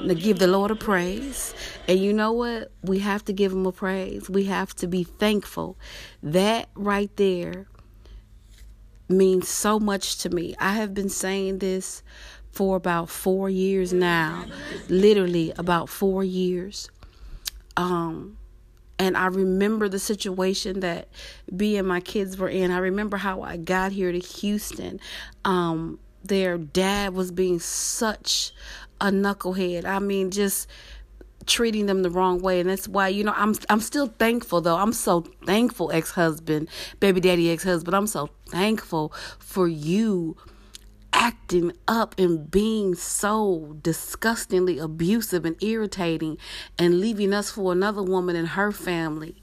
Now 0.00 0.14
give 0.14 0.38
the 0.38 0.46
Lord 0.46 0.70
a 0.70 0.76
praise. 0.76 1.54
And 1.88 1.98
you 1.98 2.12
know 2.12 2.30
what? 2.30 2.70
We 2.82 3.00
have 3.00 3.24
to 3.24 3.32
give 3.32 3.50
him 3.50 3.66
a 3.66 3.72
praise. 3.72 4.30
We 4.30 4.44
have 4.44 4.76
to 4.76 4.86
be 4.86 5.02
thankful. 5.02 5.76
That 6.22 6.68
right 6.76 7.10
there 7.16 7.66
means 9.10 9.48
so 9.48 9.78
much 9.78 10.18
to 10.18 10.30
me. 10.30 10.54
I 10.58 10.74
have 10.74 10.94
been 10.94 11.08
saying 11.08 11.58
this 11.58 12.02
for 12.52 12.76
about 12.76 13.08
four 13.10 13.48
years 13.48 13.92
now. 13.92 14.46
Literally 14.88 15.52
about 15.56 15.88
four 15.88 16.24
years. 16.24 16.88
Um 17.76 18.36
and 19.00 19.16
I 19.16 19.28
remember 19.28 19.88
the 19.88 19.98
situation 19.98 20.80
that 20.80 21.08
B 21.56 21.78
and 21.78 21.88
my 21.88 22.00
kids 22.00 22.36
were 22.36 22.50
in. 22.50 22.70
I 22.70 22.76
remember 22.76 23.16
how 23.16 23.40
I 23.40 23.56
got 23.56 23.92
here 23.92 24.12
to 24.12 24.18
Houston. 24.18 25.00
Um, 25.42 25.98
their 26.22 26.58
dad 26.58 27.14
was 27.14 27.32
being 27.32 27.60
such 27.60 28.52
a 29.00 29.06
knucklehead. 29.06 29.86
I 29.86 30.00
mean, 30.00 30.30
just 30.30 30.68
treating 31.46 31.86
them 31.86 32.02
the 32.02 32.10
wrong 32.10 32.40
way 32.40 32.60
and 32.60 32.68
that's 32.68 32.86
why 32.86 33.08
you 33.08 33.24
know 33.24 33.32
I'm 33.36 33.54
I'm 33.68 33.80
still 33.80 34.06
thankful 34.06 34.60
though. 34.60 34.76
I'm 34.76 34.92
so 34.92 35.22
thankful 35.46 35.90
ex-husband, 35.92 36.68
baby 37.00 37.20
daddy 37.20 37.50
ex-husband. 37.50 37.96
I'm 37.96 38.06
so 38.06 38.30
thankful 38.48 39.12
for 39.38 39.66
you 39.66 40.36
acting 41.12 41.72
up 41.88 42.14
and 42.18 42.50
being 42.50 42.94
so 42.94 43.76
disgustingly 43.82 44.78
abusive 44.78 45.44
and 45.44 45.60
irritating 45.62 46.38
and 46.78 47.00
leaving 47.00 47.34
us 47.34 47.50
for 47.50 47.72
another 47.72 48.02
woman 48.02 48.36
and 48.36 48.48
her 48.48 48.72
family. 48.72 49.42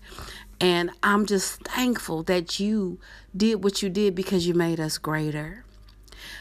And 0.60 0.90
I'm 1.04 1.26
just 1.26 1.62
thankful 1.64 2.24
that 2.24 2.60
you 2.60 3.00
did 3.36 3.64
what 3.64 3.84
you 3.84 3.90
did 3.90 4.16
because 4.16 4.48
you 4.48 4.54
made 4.54 4.80
us 4.80 4.98
greater. 4.98 5.66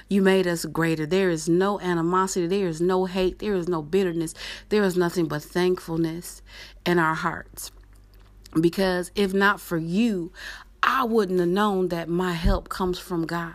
You 0.08 0.22
made 0.22 0.46
us 0.46 0.64
greater. 0.64 1.06
There 1.06 1.30
is 1.30 1.48
no 1.48 1.80
animosity. 1.80 2.46
There 2.46 2.68
is 2.68 2.80
no 2.80 3.06
hate. 3.06 3.40
There 3.40 3.54
is 3.54 3.68
no 3.68 3.82
bitterness. 3.82 4.34
There 4.68 4.84
is 4.84 4.96
nothing 4.96 5.26
but 5.26 5.42
thankfulness 5.42 6.42
in 6.84 6.98
our 6.98 7.14
hearts. 7.14 7.72
Because 8.60 9.10
if 9.14 9.34
not 9.34 9.60
for 9.60 9.76
you, 9.76 10.32
I 10.82 11.04
wouldn't 11.04 11.40
have 11.40 11.48
known 11.48 11.88
that 11.88 12.08
my 12.08 12.32
help 12.32 12.68
comes 12.68 12.98
from 12.98 13.26
God 13.26 13.54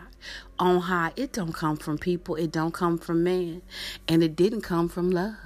on 0.58 0.82
high. 0.82 1.12
It 1.16 1.32
don't 1.32 1.54
come 1.54 1.76
from 1.76 1.96
people. 1.96 2.36
It 2.36 2.52
don't 2.52 2.74
come 2.74 2.98
from 2.98 3.24
man. 3.24 3.62
And 4.06 4.22
it 4.22 4.36
didn't 4.36 4.60
come 4.60 4.88
from 4.88 5.10
love. 5.10 5.36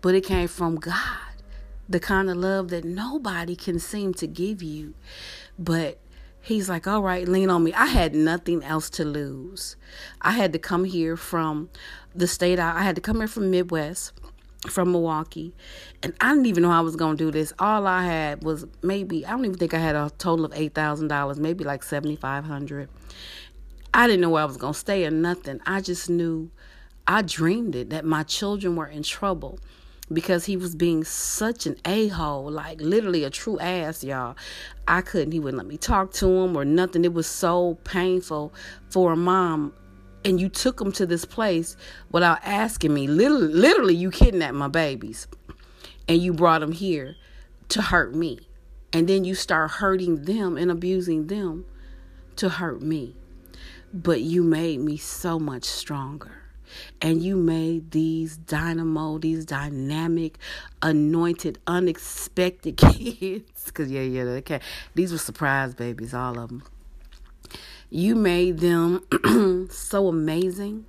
But 0.00 0.14
it 0.14 0.24
came 0.24 0.48
from 0.48 0.76
God. 0.76 1.18
The 1.86 2.00
kind 2.00 2.30
of 2.30 2.38
love 2.38 2.70
that 2.70 2.84
nobody 2.84 3.54
can 3.54 3.78
seem 3.78 4.14
to 4.14 4.26
give 4.26 4.62
you. 4.62 4.94
But 5.58 5.98
he's 6.44 6.68
like, 6.68 6.86
all 6.86 7.02
right, 7.02 7.26
lean 7.26 7.50
on 7.50 7.64
me. 7.64 7.72
I 7.72 7.86
had 7.86 8.14
nothing 8.14 8.62
else 8.62 8.90
to 8.90 9.04
lose. 9.04 9.76
I 10.20 10.32
had 10.32 10.52
to 10.52 10.58
come 10.58 10.84
here 10.84 11.16
from 11.16 11.70
the 12.14 12.26
state. 12.26 12.58
I, 12.58 12.80
I 12.80 12.82
had 12.82 12.94
to 12.96 13.00
come 13.00 13.18
here 13.18 13.28
from 13.28 13.50
Midwest, 13.50 14.12
from 14.68 14.92
Milwaukee. 14.92 15.54
And 16.02 16.14
I 16.20 16.30
didn't 16.30 16.46
even 16.46 16.62
know 16.62 16.70
I 16.70 16.80
was 16.80 16.96
going 16.96 17.16
to 17.16 17.24
do 17.24 17.30
this. 17.30 17.52
All 17.58 17.86
I 17.86 18.04
had 18.04 18.44
was 18.44 18.66
maybe, 18.82 19.24
I 19.24 19.30
don't 19.30 19.46
even 19.46 19.58
think 19.58 19.74
I 19.74 19.78
had 19.78 19.96
a 19.96 20.10
total 20.18 20.44
of 20.44 20.52
$8,000, 20.52 21.38
maybe 21.38 21.64
like 21.64 21.82
7500 21.82 22.88
I 23.96 24.08
didn't 24.08 24.22
know 24.22 24.30
where 24.30 24.42
I 24.42 24.46
was 24.46 24.56
going 24.56 24.72
to 24.72 24.78
stay 24.78 25.06
or 25.06 25.12
nothing. 25.12 25.60
I 25.66 25.80
just 25.80 26.10
knew, 26.10 26.50
I 27.06 27.22
dreamed 27.22 27.76
it, 27.76 27.90
that 27.90 28.04
my 28.04 28.24
children 28.24 28.74
were 28.74 28.88
in 28.88 29.04
trouble 29.04 29.60
because 30.12 30.44
he 30.44 30.56
was 30.56 30.74
being 30.74 31.02
such 31.02 31.66
an 31.66 31.76
a-hole 31.86 32.50
like 32.50 32.80
literally 32.80 33.24
a 33.24 33.30
true 33.30 33.58
ass 33.58 34.04
y'all 34.04 34.36
i 34.86 35.00
couldn't 35.00 35.32
he 35.32 35.40
wouldn't 35.40 35.56
let 35.56 35.66
me 35.66 35.78
talk 35.78 36.12
to 36.12 36.28
him 36.28 36.54
or 36.56 36.64
nothing 36.64 37.04
it 37.04 37.14
was 37.14 37.26
so 37.26 37.78
painful 37.84 38.52
for 38.90 39.12
a 39.12 39.16
mom 39.16 39.72
and 40.24 40.40
you 40.40 40.48
took 40.48 40.78
them 40.78 40.90
to 40.92 41.06
this 41.06 41.24
place 41.24 41.76
without 42.10 42.38
asking 42.42 42.94
me. 42.94 43.06
Literally, 43.06 43.48
literally 43.48 43.94
you 43.94 44.10
kidnapped 44.10 44.54
my 44.54 44.68
babies 44.68 45.28
and 46.08 46.20
you 46.20 46.32
brought 46.32 46.60
them 46.60 46.72
here 46.72 47.16
to 47.68 47.82
hurt 47.82 48.14
me. 48.14 48.48
And 48.92 49.08
then 49.08 49.24
you 49.24 49.34
start 49.34 49.72
hurting 49.72 50.24
them 50.24 50.56
and 50.56 50.70
abusing 50.70 51.26
them 51.26 51.66
to 52.36 52.48
hurt 52.48 52.80
me. 52.80 53.16
But 53.92 54.22
you 54.22 54.42
made 54.42 54.80
me 54.80 54.96
so 54.96 55.38
much 55.38 55.64
stronger. 55.64 56.43
And 57.00 57.22
you 57.22 57.36
made 57.36 57.90
these 57.90 58.36
dynamo, 58.36 59.18
these 59.18 59.44
dynamic, 59.44 60.38
anointed, 60.82 61.58
unexpected 61.66 62.76
kids. 62.76 63.64
Because, 63.66 63.90
yeah, 63.90 64.02
yeah, 64.02 64.22
okay. 64.22 64.60
These 64.94 65.12
were 65.12 65.18
surprise 65.18 65.74
babies, 65.74 66.14
all 66.14 66.38
of 66.38 66.48
them. 66.48 66.62
You 67.90 68.14
made 68.14 68.58
them 68.58 69.68
so 69.70 70.08
amazing. 70.08 70.86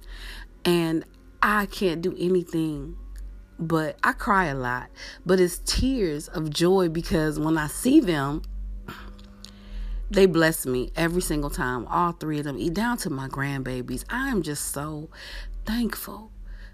And 0.63 1.05
I 1.41 1.67
can't 1.67 2.01
do 2.01 2.15
anything 2.17 2.97
but 3.57 3.97
I 4.03 4.11
cry 4.13 4.45
a 4.45 4.55
lot. 4.55 4.89
But 5.25 5.39
it's 5.39 5.59
tears 5.59 6.27
of 6.27 6.49
joy 6.49 6.89
because 6.89 7.39
when 7.39 7.57
I 7.57 7.67
see 7.67 7.99
them, 7.99 8.41
they 10.09 10.25
bless 10.25 10.65
me 10.65 10.91
every 10.95 11.21
single 11.21 11.49
time. 11.49 11.87
All 11.87 12.11
three 12.11 12.39
of 12.39 12.45
them, 12.45 12.73
down 12.73 12.97
to 12.97 13.09
my 13.09 13.27
grandbabies. 13.27 14.05
I 14.09 14.29
am 14.29 14.43
just 14.43 14.71
so 14.71 15.09
thankful 15.65 16.31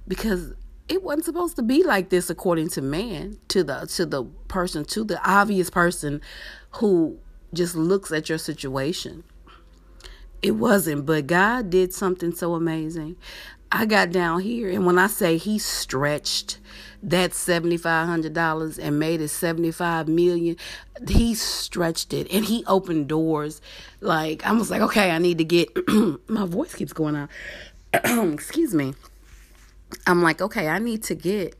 because 0.08 0.54
it 0.88 1.04
wasn't 1.04 1.26
supposed 1.26 1.56
to 1.56 1.64
be 1.64 1.84
like 1.84 2.10
this 2.10 2.30
according 2.30 2.70
to 2.70 2.82
man, 2.82 3.38
to 3.48 3.64
the 3.64 3.86
to 3.96 4.06
the 4.06 4.24
person, 4.48 4.86
to 4.86 5.04
the 5.04 5.22
obvious 5.28 5.70
person 5.70 6.22
who 6.72 7.18
just 7.54 7.76
looks 7.76 8.12
at 8.12 8.30
your 8.30 8.38
situation. 8.38 9.24
It 10.42 10.52
wasn't, 10.52 11.06
but 11.06 11.28
God 11.28 11.70
did 11.70 11.94
something 11.94 12.34
so 12.34 12.56
amazing. 12.56 13.16
I 13.72 13.86
got 13.86 14.12
down 14.12 14.42
here, 14.42 14.70
and 14.70 14.86
when 14.86 14.98
I 14.98 15.08
say 15.08 15.38
He 15.38 15.60
stretched 15.60 16.60
that 17.04 17.32
$7500 17.32 18.80
and 18.80 19.00
made 19.00 19.22
it 19.22 19.30
75 19.30 20.08
million 20.08 20.56
he 21.08 21.34
stretched 21.34 22.14
it 22.14 22.32
and 22.32 22.46
he 22.46 22.64
opened 22.68 23.08
doors 23.08 23.60
like 24.02 24.46
i 24.46 24.52
was 24.52 24.70
like 24.70 24.82
okay 24.82 25.10
i 25.10 25.18
need 25.18 25.40
to 25.40 25.44
get 25.44 25.68
my 26.30 26.46
voice 26.46 26.76
keeps 26.76 26.94
going 26.94 27.16
out 27.16 27.30
excuse 28.34 28.74
me 28.74 28.94
i'm 30.08 30.22
like 30.22 30.42
okay 30.42 30.68
i 30.68 30.80
need 30.80 31.04
to 31.04 31.16
get 31.16 31.56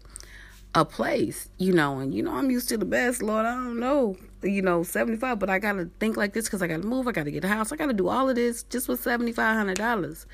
a 0.74 0.86
place 0.86 1.50
you 1.58 1.74
know 1.74 2.00
and 2.00 2.14
you 2.14 2.24
know 2.24 2.34
i'm 2.34 2.50
used 2.50 2.70
to 2.70 2.78
the 2.78 2.86
best 2.86 3.22
lord 3.22 3.46
i 3.46 3.54
don't 3.54 3.80
know 3.80 4.16
you 4.42 4.62
know 4.62 4.84
75 4.84 5.38
but 5.38 5.50
i 5.50 5.60
gotta 5.60 5.90
think 6.00 6.16
like 6.16 6.34
this 6.34 6.46
because 6.46 6.62
i 6.62 6.68
gotta 6.68 6.88
move 6.88 7.08
i 7.08 7.12
gotta 7.12 7.32
get 7.32 7.44
a 7.44 7.48
house 7.48 7.72
i 7.72 7.76
gotta 7.76 7.94
do 7.94 8.08
all 8.08 8.30
of 8.30 8.36
this 8.36 8.64
just 8.64 8.88
with 8.88 9.04
$7500 9.04 10.26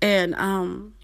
and 0.00 0.34
um 0.36 0.94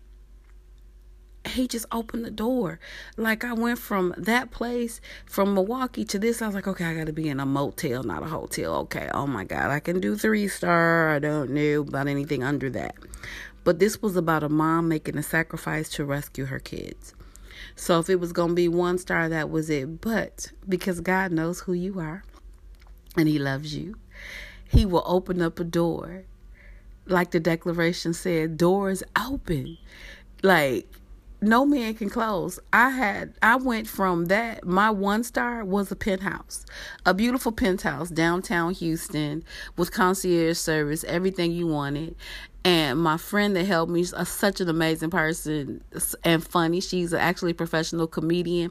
he 1.47 1.67
just 1.67 1.87
opened 1.93 2.25
the 2.25 2.31
door. 2.31 2.79
Like 3.17 3.45
I 3.45 3.53
went 3.53 3.79
from 3.79 4.15
that 4.17 4.51
place 4.51 5.01
from 5.27 5.55
Milwaukee 5.55 6.05
to 6.07 6.19
this. 6.19 6.43
I 6.43 6.47
was 6.47 6.55
like, 6.55 6.69
okay, 6.69 6.85
I 6.85 6.95
got 6.95 7.07
to 7.07 7.13
be 7.13 7.29
in 7.29 7.41
a 7.41 7.47
motel, 7.47 8.03
not 8.03 8.23
a 8.23 8.27
hotel. 8.27 8.75
Okay, 8.77 9.09
oh 9.15 9.27
my 9.27 9.45
God, 9.45 9.71
I 9.71 9.81
can 9.81 10.01
do 10.01 10.17
three 10.17 10.49
star. 10.49 11.11
I 11.15 11.19
don't 11.19 11.51
know 11.51 11.81
about 11.81 12.09
anything 12.09 12.43
under 12.43 12.71
that. 12.71 12.95
But 13.65 13.79
this 13.79 14.01
was 14.01 14.17
about 14.17 14.43
a 14.43 14.49
mom 14.49 14.89
making 14.89 15.19
a 15.19 15.23
sacrifice 15.23 15.89
to 15.91 16.05
rescue 16.05 16.47
her 16.47 16.59
kids. 16.59 17.15
So 17.77 17.99
if 17.99 18.09
it 18.09 18.21
was 18.21 18.33
going 18.33 18.51
to 18.51 18.55
be 18.55 18.69
one 18.69 18.99
star, 18.99 19.29
that 19.29 19.51
was 19.51 19.71
it. 19.71 20.01
But 20.01 20.53
because 20.69 21.01
God 21.01 21.33
knows 21.33 21.61
who 21.61 21.73
you 21.73 21.99
are 22.01 22.25
and 23.17 23.29
He 23.29 23.39
loves 23.39 23.75
you, 23.75 23.97
He 24.65 24.87
will 24.87 25.05
open 25.07 25.43
up 25.43 25.61
a 25.61 25.65
door. 25.65 26.25
Like 27.07 27.33
the 27.33 27.41
declaration 27.41 28.15
said, 28.15 28.57
doors 28.57 29.03
open. 29.19 29.79
Like 30.43 30.87
no 31.43 31.65
man 31.65 31.95
can 31.95 32.11
close. 32.11 32.59
I 32.73 32.91
had 32.91 33.35
I 33.43 33.57
went 33.57 33.87
from 33.87 34.27
that 34.27 34.67
my 34.67 34.91
one 34.91 35.25
star 35.25 35.65
was 35.65 35.91
a 35.91 35.97
penthouse. 35.97 36.67
A 37.07 37.15
beautiful 37.15 37.53
penthouse 37.53 38.11
downtown 38.11 38.75
Houston 38.75 39.45
with 39.77 39.93
concierge 39.93 40.59
service, 40.59 41.05
everything 41.05 41.53
you 41.53 41.67
wanted. 41.67 42.15
And 42.63 43.01
my 43.01 43.17
friend 43.17 43.57
that 43.57 43.65
helped 43.65 43.91
me, 43.91 44.05
uh, 44.15 44.25
such 44.25 44.61
an 44.61 44.69
amazing 44.69 45.11
person 45.11 45.83
and 46.25 46.47
funny. 46.47 46.81
She's 46.81 47.15
actually 47.15 47.53
a 47.53 47.55
professional 47.55 48.07
comedian. 48.07 48.71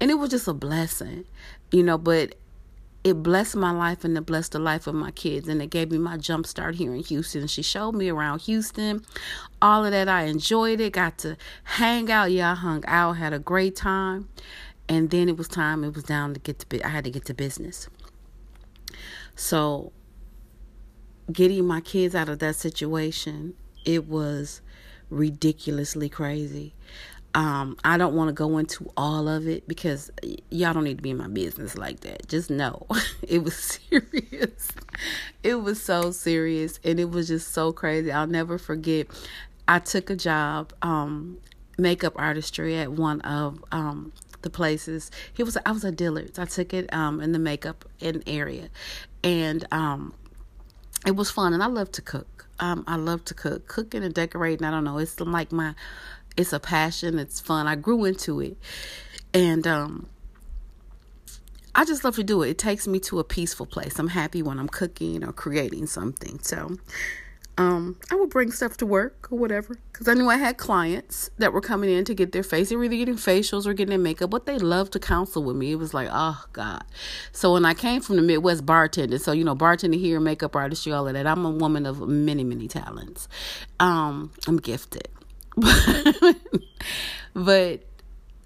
And 0.00 0.10
it 0.10 0.14
was 0.14 0.30
just 0.30 0.48
a 0.48 0.52
blessing, 0.52 1.24
you 1.70 1.84
know, 1.84 1.98
but 1.98 2.34
it 3.04 3.22
blessed 3.22 3.56
my 3.56 3.70
life 3.70 4.04
and 4.04 4.16
it 4.16 4.26
blessed 4.26 4.52
the 4.52 4.58
life 4.58 4.86
of 4.86 4.94
my 4.94 5.10
kids 5.12 5.48
and 5.48 5.62
it 5.62 5.70
gave 5.70 5.90
me 5.90 5.98
my 5.98 6.16
jump 6.16 6.46
start 6.46 6.74
here 6.74 6.94
in 6.94 7.02
Houston. 7.02 7.46
She 7.46 7.62
showed 7.62 7.94
me 7.94 8.08
around 8.08 8.42
Houston. 8.42 9.04
All 9.62 9.84
of 9.84 9.92
that 9.92 10.08
I 10.08 10.24
enjoyed 10.24 10.80
it. 10.80 10.92
Got 10.92 11.18
to 11.18 11.36
hang 11.64 12.10
out. 12.10 12.32
Yeah, 12.32 12.52
I 12.52 12.54
hung 12.54 12.84
out, 12.86 13.14
had 13.14 13.32
a 13.32 13.38
great 13.38 13.76
time. 13.76 14.28
And 14.88 15.10
then 15.10 15.28
it 15.28 15.36
was 15.36 15.48
time, 15.48 15.84
it 15.84 15.94
was 15.94 16.04
down 16.04 16.34
to 16.34 16.40
get 16.40 16.58
to 16.60 16.84
I 16.84 16.88
had 16.88 17.04
to 17.04 17.10
get 17.10 17.26
to 17.26 17.34
business. 17.34 17.88
So 19.36 19.92
getting 21.30 21.66
my 21.66 21.80
kids 21.80 22.14
out 22.14 22.28
of 22.28 22.38
that 22.40 22.56
situation, 22.56 23.54
it 23.84 24.06
was 24.06 24.60
ridiculously 25.10 26.08
crazy. 26.08 26.74
Um, 27.34 27.76
I 27.84 27.98
don't 27.98 28.14
want 28.14 28.28
to 28.28 28.32
go 28.32 28.58
into 28.58 28.90
all 28.96 29.28
of 29.28 29.46
it 29.46 29.68
because 29.68 30.10
y'all 30.50 30.72
don't 30.72 30.84
need 30.84 30.96
to 30.96 31.02
be 31.02 31.10
in 31.10 31.18
my 31.18 31.28
business 31.28 31.76
like 31.76 32.00
that. 32.00 32.26
Just 32.26 32.50
know 32.50 32.86
it 33.22 33.44
was 33.44 33.56
serious. 33.56 34.68
It 35.42 35.56
was 35.56 35.82
so 35.82 36.10
serious 36.10 36.80
and 36.82 36.98
it 36.98 37.10
was 37.10 37.28
just 37.28 37.52
so 37.52 37.72
crazy. 37.72 38.10
I'll 38.10 38.26
never 38.26 38.58
forget. 38.58 39.08
I 39.68 39.78
took 39.78 40.08
a 40.08 40.16
job, 40.16 40.72
um, 40.80 41.38
makeup 41.76 42.14
artistry 42.16 42.76
at 42.78 42.90
one 42.92 43.20
of 43.20 43.62
um, 43.70 44.12
the 44.42 44.50
places. 44.50 45.10
He 45.32 45.42
was 45.42 45.56
I 45.64 45.72
was 45.72 45.84
a 45.84 45.92
Dillard's. 45.92 46.38
I 46.38 46.46
took 46.46 46.72
it 46.72 46.92
um, 46.92 47.20
in 47.20 47.32
the 47.32 47.38
makeup 47.38 47.84
in 48.00 48.22
area, 48.26 48.68
and 49.22 49.66
um, 49.70 50.14
it 51.06 51.16
was 51.16 51.30
fun. 51.30 51.52
And 51.52 51.62
I 51.62 51.66
love 51.66 51.92
to 51.92 52.02
cook. 52.02 52.46
Um, 52.60 52.82
I 52.88 52.96
love 52.96 53.24
to 53.26 53.34
cook, 53.34 53.68
cooking 53.68 54.02
and 54.02 54.12
decorating. 54.12 54.66
I 54.66 54.70
don't 54.70 54.84
know. 54.84 54.98
It's 54.98 55.20
like 55.20 55.52
my 55.52 55.74
it's 56.38 56.52
a 56.52 56.60
passion. 56.60 57.18
It's 57.18 57.40
fun. 57.40 57.66
I 57.66 57.74
grew 57.74 58.04
into 58.06 58.40
it. 58.40 58.56
And 59.34 59.66
um 59.66 60.08
I 61.74 61.84
just 61.84 62.02
love 62.02 62.16
to 62.16 62.24
do 62.24 62.42
it. 62.42 62.50
It 62.50 62.58
takes 62.58 62.88
me 62.88 62.98
to 63.00 63.20
a 63.20 63.24
peaceful 63.24 63.66
place. 63.66 63.98
I'm 63.98 64.08
happy 64.08 64.42
when 64.42 64.58
I'm 64.58 64.68
cooking 64.68 65.22
or 65.22 65.32
creating 65.32 65.86
something. 65.86 66.40
So 66.40 66.76
um, 67.56 67.96
I 68.10 68.16
would 68.16 68.30
bring 68.30 68.50
stuff 68.50 68.76
to 68.78 68.86
work 68.86 69.28
or 69.30 69.38
whatever 69.38 69.76
because 69.92 70.08
I 70.08 70.14
knew 70.14 70.28
I 70.28 70.38
had 70.38 70.56
clients 70.56 71.30
that 71.38 71.52
were 71.52 71.60
coming 71.60 71.90
in 71.90 72.04
to 72.06 72.14
get 72.14 72.32
their 72.32 72.42
face. 72.42 72.70
They 72.70 72.76
were 72.76 72.84
either 72.84 72.96
getting 72.96 73.16
facials 73.16 73.66
or 73.66 73.74
getting 73.74 73.90
their 73.90 73.98
makeup, 73.98 74.30
but 74.30 74.46
they 74.46 74.58
loved 74.58 74.92
to 74.94 74.98
counsel 74.98 75.44
with 75.44 75.56
me. 75.56 75.72
It 75.72 75.76
was 75.76 75.92
like, 75.92 76.08
oh 76.10 76.44
God. 76.52 76.84
So 77.32 77.52
when 77.52 77.64
I 77.64 77.74
came 77.74 78.00
from 78.00 78.16
the 78.16 78.22
Midwest 78.22 78.64
bartending, 78.64 79.20
so 79.20 79.32
you 79.32 79.44
know, 79.44 79.56
bartending 79.56 80.00
here, 80.00 80.20
makeup 80.20 80.56
artistry, 80.56 80.92
all 80.92 81.06
of 81.06 81.14
that. 81.14 81.26
I'm 81.26 81.44
a 81.44 81.50
woman 81.50 81.84
of 81.84 82.08
many, 82.08 82.44
many 82.44 82.68
talents. 82.68 83.28
Um, 83.78 84.32
I'm 84.46 84.56
gifted. 84.58 85.08
but 87.34 87.80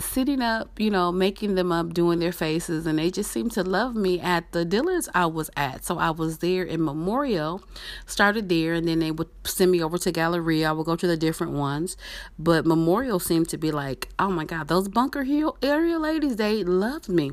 sitting 0.02 0.42
up, 0.42 0.78
you 0.78 0.90
know, 0.90 1.12
making 1.12 1.54
them 1.54 1.72
up, 1.72 1.94
doing 1.94 2.18
their 2.18 2.32
faces, 2.32 2.86
and 2.86 2.98
they 2.98 3.10
just 3.10 3.30
seemed 3.30 3.52
to 3.52 3.62
love 3.62 3.94
me 3.94 4.20
at 4.20 4.52
the 4.52 4.64
Dillard's 4.64 5.08
I 5.14 5.26
was 5.26 5.50
at. 5.56 5.84
So 5.84 5.98
I 5.98 6.10
was 6.10 6.38
there 6.38 6.62
in 6.62 6.84
Memorial, 6.84 7.62
started 8.06 8.48
there, 8.48 8.74
and 8.74 8.86
then 8.86 8.98
they 8.98 9.10
would 9.10 9.28
send 9.44 9.70
me 9.70 9.82
over 9.82 9.98
to 9.98 10.12
Galleria. 10.12 10.70
I 10.70 10.72
would 10.72 10.86
go 10.86 10.96
to 10.96 11.06
the 11.06 11.16
different 11.16 11.52
ones, 11.52 11.96
but 12.38 12.66
Memorial 12.66 13.18
seemed 13.18 13.48
to 13.50 13.58
be 13.58 13.70
like, 13.70 14.08
oh 14.18 14.30
my 14.30 14.44
God, 14.44 14.68
those 14.68 14.88
Bunker 14.88 15.24
Hill 15.24 15.56
area 15.62 15.98
ladies, 15.98 16.36
they 16.36 16.64
loved 16.64 17.08
me. 17.08 17.32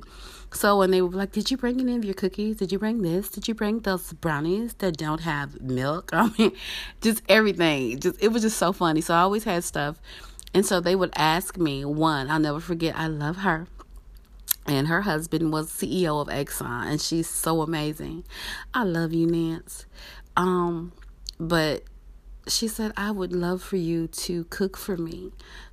So 0.52 0.80
when 0.80 0.92
they 0.92 1.02
were 1.02 1.10
like, 1.10 1.32
"Did 1.32 1.52
you 1.52 1.58
bring 1.58 1.80
any 1.80 1.96
of 1.96 2.04
your 2.04 2.16
cookies? 2.16 2.58
Did 2.58 2.72
you 2.72 2.80
bring 2.80 3.02
this? 3.02 3.30
Did 3.30 3.48
you 3.48 3.54
bring 3.54 3.80
those 3.80 4.14
brownies 4.14 4.74
that 4.76 4.98
don't 4.98 5.22
have 5.22 5.62
milk?" 5.62 6.10
I 6.14 6.32
mean, 6.38 6.54
just 7.02 7.22
everything. 7.30 8.00
Just 8.00 8.22
it 8.22 8.30
was 8.30 8.42
just 8.42 8.58
so 8.58 8.74
funny. 8.74 9.02
So 9.02 9.14
I 9.14 9.20
always 9.20 9.44
had 9.44 9.64
stuff, 9.64 10.02
and 10.54 10.66
so 10.66 10.80
they 10.80 10.96
would 10.96 11.14
ask 11.16 11.58
me. 11.58 11.86
One, 11.86 12.30
I'll 12.30 12.40
never 12.40 12.60
forget. 12.60 12.96
I 12.98 13.08
love 13.08 13.38
her, 13.38 13.68
and 14.66 14.88
her 14.88 15.02
husband 15.02 15.52
was 15.52 15.72
CEO 15.72 16.22
of 16.22 16.28
Exxon, 16.28 16.88
and 16.88 17.02
she's 17.02 17.30
so 17.30 17.62
amazing. 17.62 18.24
I 18.74 18.84
love 18.84 19.14
you, 19.14 19.28
Nance. 19.28 19.86
Um, 20.36 20.94
but 21.40 21.84
she 22.48 22.68
said, 22.68 22.94
I 22.98 23.12
would 23.12 23.34
love 23.34 23.62
for 23.62 23.78
you 23.78 24.08
to 24.08 24.46
cook 24.46 24.78
for 24.78 24.98
me. 24.98 25.32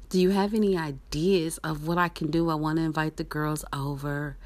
Do 0.09 0.21
you 0.21 0.31
have 0.31 0.55
any 0.55 0.77
ideas 0.77 1.59
of 1.59 1.87
what 1.87 1.99
I 1.99 2.09
can 2.09 2.31
do? 2.31 2.49
I 2.49 2.55
want 2.55 2.79
to 2.79 2.85
invite 2.85 3.17
the 3.17 3.25
girls 3.25 3.65
over 3.73 4.37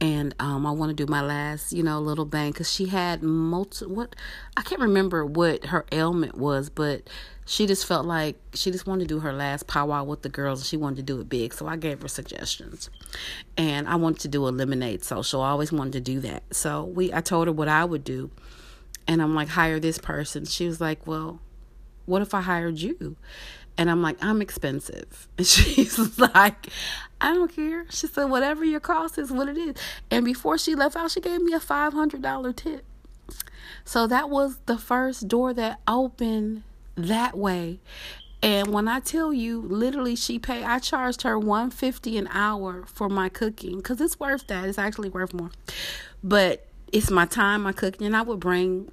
and 0.00 0.34
um, 0.38 0.64
I 0.64 0.70
want 0.70 0.90
to 0.90 0.94
do 0.94 1.10
my 1.10 1.20
last, 1.22 1.72
you 1.72 1.82
know, 1.82 2.00
little 2.00 2.24
bang 2.24 2.52
because 2.52 2.70
she 2.72 2.86
had 2.86 3.22
multi. 3.22 3.84
What 3.86 4.14
I 4.56 4.62
can't 4.62 4.80
remember 4.80 5.26
what 5.26 5.66
her 5.66 5.84
ailment 5.90 6.36
was, 6.36 6.70
but 6.70 7.08
she 7.44 7.66
just 7.66 7.86
felt 7.86 8.06
like 8.06 8.36
she 8.54 8.70
just 8.70 8.86
wanted 8.86 9.08
to 9.08 9.14
do 9.14 9.20
her 9.20 9.32
last 9.32 9.66
powwow 9.66 10.04
with 10.04 10.22
the 10.22 10.28
girls. 10.28 10.60
And 10.60 10.66
She 10.66 10.76
wanted 10.76 10.96
to 10.96 11.02
do 11.02 11.20
it 11.20 11.28
big, 11.28 11.52
so 11.52 11.66
I 11.66 11.76
gave 11.76 12.02
her 12.02 12.08
suggestions, 12.08 12.90
and 13.56 13.88
I 13.88 13.96
wanted 13.96 14.20
to 14.20 14.28
do 14.28 14.46
a 14.46 14.50
lemonade 14.50 15.02
social. 15.02 15.42
I 15.42 15.50
always 15.50 15.72
wanted 15.72 15.94
to 15.94 16.00
do 16.00 16.20
that, 16.20 16.42
so 16.54 16.84
we. 16.84 17.12
I 17.12 17.20
told 17.20 17.48
her 17.48 17.52
what 17.52 17.68
I 17.68 17.84
would 17.84 18.04
do, 18.04 18.30
and 19.08 19.20
I'm 19.20 19.34
like, 19.34 19.48
hire 19.48 19.80
this 19.80 19.98
person. 19.98 20.44
She 20.44 20.66
was 20.66 20.80
like, 20.80 21.06
well, 21.06 21.40
What 22.06 22.22
if 22.22 22.34
I 22.34 22.40
hired 22.42 22.78
you? 22.78 23.16
And 23.78 23.90
I'm 23.90 24.02
like, 24.02 24.18
I'm 24.20 24.42
expensive. 24.42 25.28
And 25.38 25.46
she's 25.46 26.18
like, 26.18 26.66
I 27.20 27.32
don't 27.32 27.54
care. 27.54 27.86
She 27.90 28.08
said, 28.08 28.24
whatever 28.24 28.64
your 28.64 28.80
cost 28.80 29.18
is, 29.18 29.30
what 29.30 29.48
it 29.48 29.56
is. 29.56 29.76
And 30.10 30.24
before 30.24 30.58
she 30.58 30.74
left 30.74 30.96
out, 30.96 31.12
she 31.12 31.20
gave 31.20 31.40
me 31.40 31.52
a 31.54 31.60
$500 31.60 32.56
tip. 32.56 32.84
So 33.84 34.06
that 34.08 34.28
was 34.28 34.58
the 34.66 34.76
first 34.76 35.28
door 35.28 35.54
that 35.54 35.80
opened 35.86 36.64
that 36.96 37.38
way. 37.38 37.78
And 38.42 38.68
when 38.68 38.86
I 38.86 39.00
tell 39.00 39.32
you, 39.32 39.60
literally, 39.62 40.14
she 40.14 40.38
paid. 40.38 40.62
I 40.64 40.78
charged 40.78 41.22
her 41.22 41.38
150 41.38 42.18
an 42.18 42.28
hour 42.30 42.84
for 42.86 43.08
my 43.08 43.28
cooking 43.28 43.78
because 43.78 44.00
it's 44.00 44.20
worth 44.20 44.46
that. 44.46 44.68
It's 44.68 44.78
actually 44.78 45.08
worth 45.08 45.34
more, 45.34 45.50
but 46.22 46.66
it's 46.92 47.10
my 47.10 47.26
time, 47.26 47.62
my 47.62 47.72
cooking, 47.72 48.06
and 48.06 48.16
I 48.16 48.22
would 48.22 48.38
bring 48.40 48.92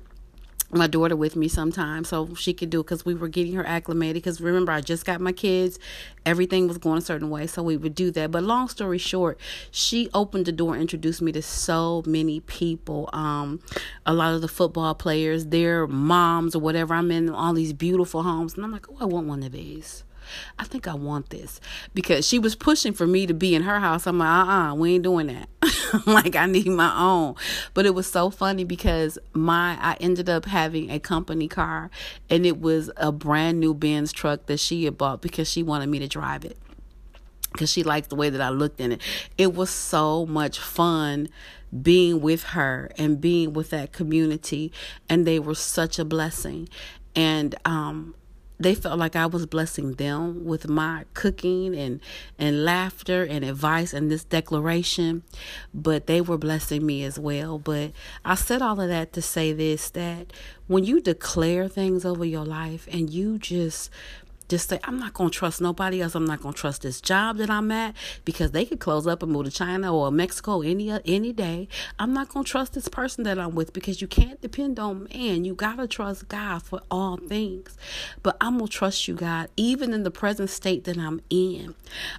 my 0.75 0.87
daughter 0.87 1.15
with 1.15 1.35
me 1.35 1.47
sometimes 1.47 2.09
so 2.09 2.33
she 2.35 2.53
could 2.53 2.69
do 2.69 2.81
it 2.81 2.83
because 2.83 3.05
we 3.05 3.13
were 3.13 3.27
getting 3.27 3.53
her 3.53 3.65
acclimated 3.65 4.21
because 4.21 4.41
remember 4.41 4.71
i 4.71 4.81
just 4.81 5.05
got 5.05 5.21
my 5.21 5.31
kids 5.31 5.79
everything 6.25 6.67
was 6.67 6.77
going 6.77 6.97
a 6.97 7.01
certain 7.01 7.29
way 7.29 7.47
so 7.47 7.61
we 7.63 7.77
would 7.77 7.95
do 7.95 8.11
that. 8.11 8.31
But 8.31 8.43
long 8.43 8.67
story 8.67 8.97
short 8.97 9.39
she 9.71 10.09
opened 10.13 10.45
the 10.45 10.51
door 10.51 10.75
introduced 10.75 11.21
me 11.21 11.31
to 11.33 11.41
so 11.41 12.03
many 12.05 12.39
people 12.41 13.09
um 13.13 13.59
a 14.05 14.13
lot 14.13 14.33
of 14.33 14.41
the 14.41 14.47
football 14.47 14.95
players 14.95 15.47
their 15.47 15.87
moms 15.87 16.55
or 16.55 16.59
whatever. 16.59 16.93
I'm 16.93 17.11
in 17.11 17.29
all 17.29 17.53
these 17.53 17.73
beautiful 17.73 18.23
homes 18.23 18.55
and 18.55 18.63
i'm 18.63 18.71
like 18.71 18.89
oh 18.89 18.97
i 19.01 19.05
want 19.05 19.27
one 19.27 19.43
of 19.43 19.51
these 19.51 20.04
I 20.59 20.63
think 20.63 20.87
I 20.87 20.93
want 20.93 21.29
this 21.29 21.59
because 21.93 22.27
she 22.27 22.39
was 22.39 22.55
pushing 22.55 22.93
for 22.93 23.07
me 23.07 23.25
to 23.25 23.33
be 23.33 23.55
in 23.55 23.63
her 23.63 23.79
house. 23.79 24.07
I'm 24.07 24.19
like, 24.19 24.29
uh 24.29 24.51
uh 24.51 24.73
we 24.75 24.95
ain't 24.95 25.03
doing 25.03 25.27
that. 25.27 25.49
like, 26.07 26.35
I 26.35 26.45
need 26.45 26.67
my 26.67 26.93
own. 26.97 27.35
But 27.73 27.85
it 27.85 27.95
was 27.95 28.07
so 28.07 28.29
funny 28.29 28.63
because 28.63 29.17
my, 29.33 29.77
I 29.81 29.97
ended 29.99 30.29
up 30.29 30.45
having 30.45 30.89
a 30.89 30.99
company 30.99 31.47
car 31.47 31.89
and 32.29 32.45
it 32.45 32.59
was 32.59 32.91
a 32.97 33.11
brand 33.11 33.59
new 33.59 33.73
Benz 33.73 34.11
truck 34.11 34.45
that 34.47 34.59
she 34.59 34.85
had 34.85 34.97
bought 34.97 35.21
because 35.21 35.49
she 35.49 35.63
wanted 35.63 35.89
me 35.89 35.99
to 35.99 36.07
drive 36.07 36.45
it 36.45 36.57
because 37.51 37.71
she 37.71 37.83
liked 37.83 38.09
the 38.09 38.15
way 38.17 38.29
that 38.29 38.41
I 38.41 38.49
looked 38.49 38.81
in 38.81 38.91
it. 38.91 39.01
It 39.37 39.53
was 39.53 39.69
so 39.69 40.25
much 40.25 40.59
fun 40.59 41.29
being 41.81 42.21
with 42.21 42.43
her 42.43 42.91
and 42.97 43.19
being 43.19 43.53
with 43.53 43.69
that 43.69 43.91
community 43.91 44.71
and 45.09 45.25
they 45.25 45.39
were 45.39 45.55
such 45.55 45.99
a 45.99 46.05
blessing 46.05 46.69
and 47.15 47.55
um 47.65 48.15
they 48.59 48.75
felt 48.75 48.97
like 48.97 49.15
I 49.15 49.25
was 49.25 49.45
blessing 49.45 49.93
them 49.93 50.45
with 50.45 50.67
my 50.67 51.05
cooking 51.13 51.75
and 51.75 51.99
and 52.39 52.63
laughter 52.63 53.23
and 53.23 53.43
advice 53.43 53.93
and 53.93 54.09
this 54.09 54.23
declaration, 54.23 55.23
but 55.73 56.07
they 56.07 56.21
were 56.21 56.37
blessing 56.37 56.85
me 56.85 57.03
as 57.03 57.19
well. 57.19 57.59
But 57.59 57.91
I 58.23 58.35
said 58.35 58.61
all 58.61 58.79
of 58.79 58.89
that 58.89 59.13
to 59.13 59.21
say 59.21 59.53
this 59.53 59.89
that 59.91 60.31
when 60.67 60.83
you 60.83 61.01
declare 61.01 61.67
things 61.67 62.05
over 62.05 62.25
your 62.25 62.45
life 62.45 62.87
and 62.91 63.09
you 63.09 63.37
just 63.37 63.89
just 64.47 64.69
say, 64.69 64.79
I'm 64.83 64.99
not 64.99 65.13
going 65.13 65.29
to 65.29 65.37
trust 65.37 65.61
nobody 65.61 66.01
else. 66.01 66.15
I'm 66.15 66.25
not 66.25 66.41
going 66.41 66.53
to 66.53 66.59
trust 66.59 66.83
this 66.83 67.01
job 67.01 67.37
that 67.37 67.49
I'm 67.49 67.71
at 67.71 67.95
because 68.23 68.51
they 68.51 68.65
could 68.65 68.79
close 68.79 69.07
up 69.07 69.23
and 69.23 69.31
move 69.31 69.45
to 69.45 69.51
China 69.51 69.95
or 69.95 70.11
Mexico 70.11 70.61
any 70.61 70.91
any 71.05 71.33
day. 71.33 71.67
I'm 71.97 72.13
not 72.13 72.29
going 72.29 72.45
to 72.45 72.51
trust 72.51 72.73
this 72.73 72.87
person 72.87 73.23
that 73.23 73.39
I'm 73.39 73.55
with 73.55 73.73
because 73.73 74.01
you 74.01 74.07
can't 74.07 74.39
depend 74.41 74.79
on 74.79 75.07
man. 75.13 75.45
You 75.45 75.55
got 75.55 75.77
to 75.77 75.87
trust 75.87 76.27
God 76.27 76.61
for 76.61 76.81
all 76.91 77.17
things. 77.17 77.77
But 78.23 78.37
I'm 78.39 78.57
going 78.57 78.67
to 78.67 78.73
trust 78.73 79.07
you, 79.07 79.15
God, 79.15 79.49
even 79.57 79.93
in 79.93 80.03
the 80.03 80.11
present 80.11 80.49
state 80.49 80.83
that 80.85 80.97
I'm 80.97 81.21
in. 81.29 81.75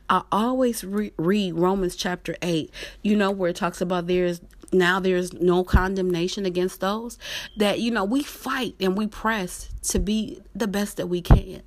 I 0.08 0.22
always 0.32 0.84
re- 0.84 1.12
read 1.16 1.54
Romans 1.54 1.96
chapter 1.96 2.36
8, 2.42 2.70
you 3.02 3.16
know, 3.16 3.30
where 3.30 3.50
it 3.50 3.56
talks 3.56 3.80
about 3.80 4.06
there's 4.06 4.40
now 4.72 4.98
there's 4.98 5.32
no 5.32 5.62
condemnation 5.62 6.44
against 6.44 6.80
those 6.80 7.18
that 7.56 7.78
you 7.78 7.90
know 7.90 8.04
we 8.04 8.22
fight 8.22 8.74
and 8.80 8.96
we 8.96 9.06
press 9.06 9.68
to 9.80 10.00
be 10.00 10.40
the 10.56 10.66
best 10.66 10.96
that 10.96 11.06
we 11.06 11.20
can 11.20 11.62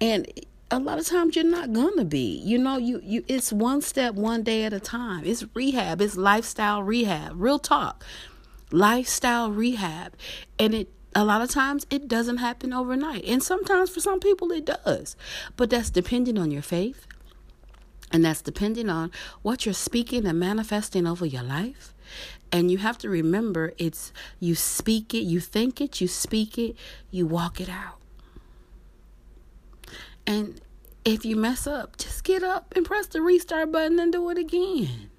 and 0.00 0.26
a 0.70 0.78
lot 0.78 0.98
of 0.98 1.06
times 1.06 1.36
you're 1.36 1.44
not 1.44 1.72
gonna 1.72 2.04
be 2.04 2.40
you 2.44 2.58
know 2.58 2.76
you 2.76 3.00
you 3.04 3.24
it's 3.28 3.52
one 3.52 3.80
step 3.80 4.14
one 4.14 4.42
day 4.42 4.64
at 4.64 4.72
a 4.72 4.80
time. 4.80 5.24
It's 5.24 5.44
rehab 5.54 6.00
it's 6.00 6.16
lifestyle 6.16 6.82
rehab 6.82 7.32
real 7.36 7.58
talk. 7.58 8.04
Lifestyle 8.72 9.50
rehab. 9.50 10.14
And 10.58 10.74
it 10.74 10.88
a 11.14 11.24
lot 11.24 11.40
of 11.40 11.50
times 11.50 11.86
it 11.88 12.08
doesn't 12.08 12.38
happen 12.38 12.72
overnight. 12.72 13.24
And 13.24 13.42
sometimes 13.42 13.90
for 13.90 14.00
some 14.00 14.20
people 14.20 14.50
it 14.50 14.66
does. 14.66 15.16
But 15.56 15.70
that's 15.70 15.90
depending 15.90 16.36
on 16.36 16.50
your 16.50 16.62
faith. 16.62 17.06
And 18.12 18.24
that's 18.24 18.42
depending 18.42 18.88
on 18.88 19.10
what 19.42 19.66
you're 19.66 19.72
speaking 19.72 20.26
and 20.26 20.38
manifesting 20.38 21.06
over 21.06 21.26
your 21.26 21.42
life. 21.42 21.94
And 22.52 22.70
you 22.70 22.78
have 22.78 22.98
to 22.98 23.08
remember 23.08 23.72
it's 23.78 24.12
you 24.40 24.54
speak 24.54 25.14
it 25.14 25.22
you 25.22 25.40
think 25.40 25.80
it 25.80 26.00
you 26.00 26.08
speak 26.08 26.58
it 26.58 26.76
you 27.10 27.26
walk 27.26 27.60
it 27.60 27.68
out 27.68 27.98
and 30.26 30.60
if 31.04 31.24
you 31.24 31.36
mess 31.36 31.66
up, 31.66 31.96
just 31.98 32.24
get 32.24 32.42
up 32.42 32.74
and 32.74 32.84
press 32.84 33.06
the 33.06 33.22
restart 33.22 33.70
button 33.70 34.00
and 34.00 34.12
do 34.12 34.28
it 34.30 34.38
again. 34.38 35.10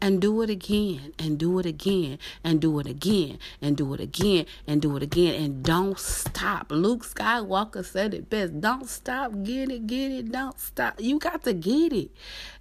And 0.00 0.20
do 0.20 0.42
it 0.42 0.48
again, 0.48 1.12
and 1.18 1.40
do 1.40 1.58
it 1.58 1.66
again, 1.66 2.20
and 2.44 2.60
do 2.60 2.78
it 2.78 2.86
again, 2.86 3.40
and 3.60 3.76
do 3.76 3.92
it 3.94 4.00
again, 4.00 4.46
and 4.64 4.80
do 4.80 4.96
it 4.96 5.02
again, 5.02 5.42
and 5.42 5.64
don't 5.64 5.98
stop. 5.98 6.70
Luke 6.70 7.04
Skywalker 7.04 7.84
said 7.84 8.14
it 8.14 8.30
best 8.30 8.60
don't 8.60 8.88
stop, 8.88 9.32
get 9.42 9.72
it, 9.72 9.88
get 9.88 10.12
it, 10.12 10.30
don't 10.30 10.60
stop. 10.60 11.00
You 11.00 11.18
got 11.18 11.42
to 11.42 11.52
get 11.52 11.92
it. 11.92 12.12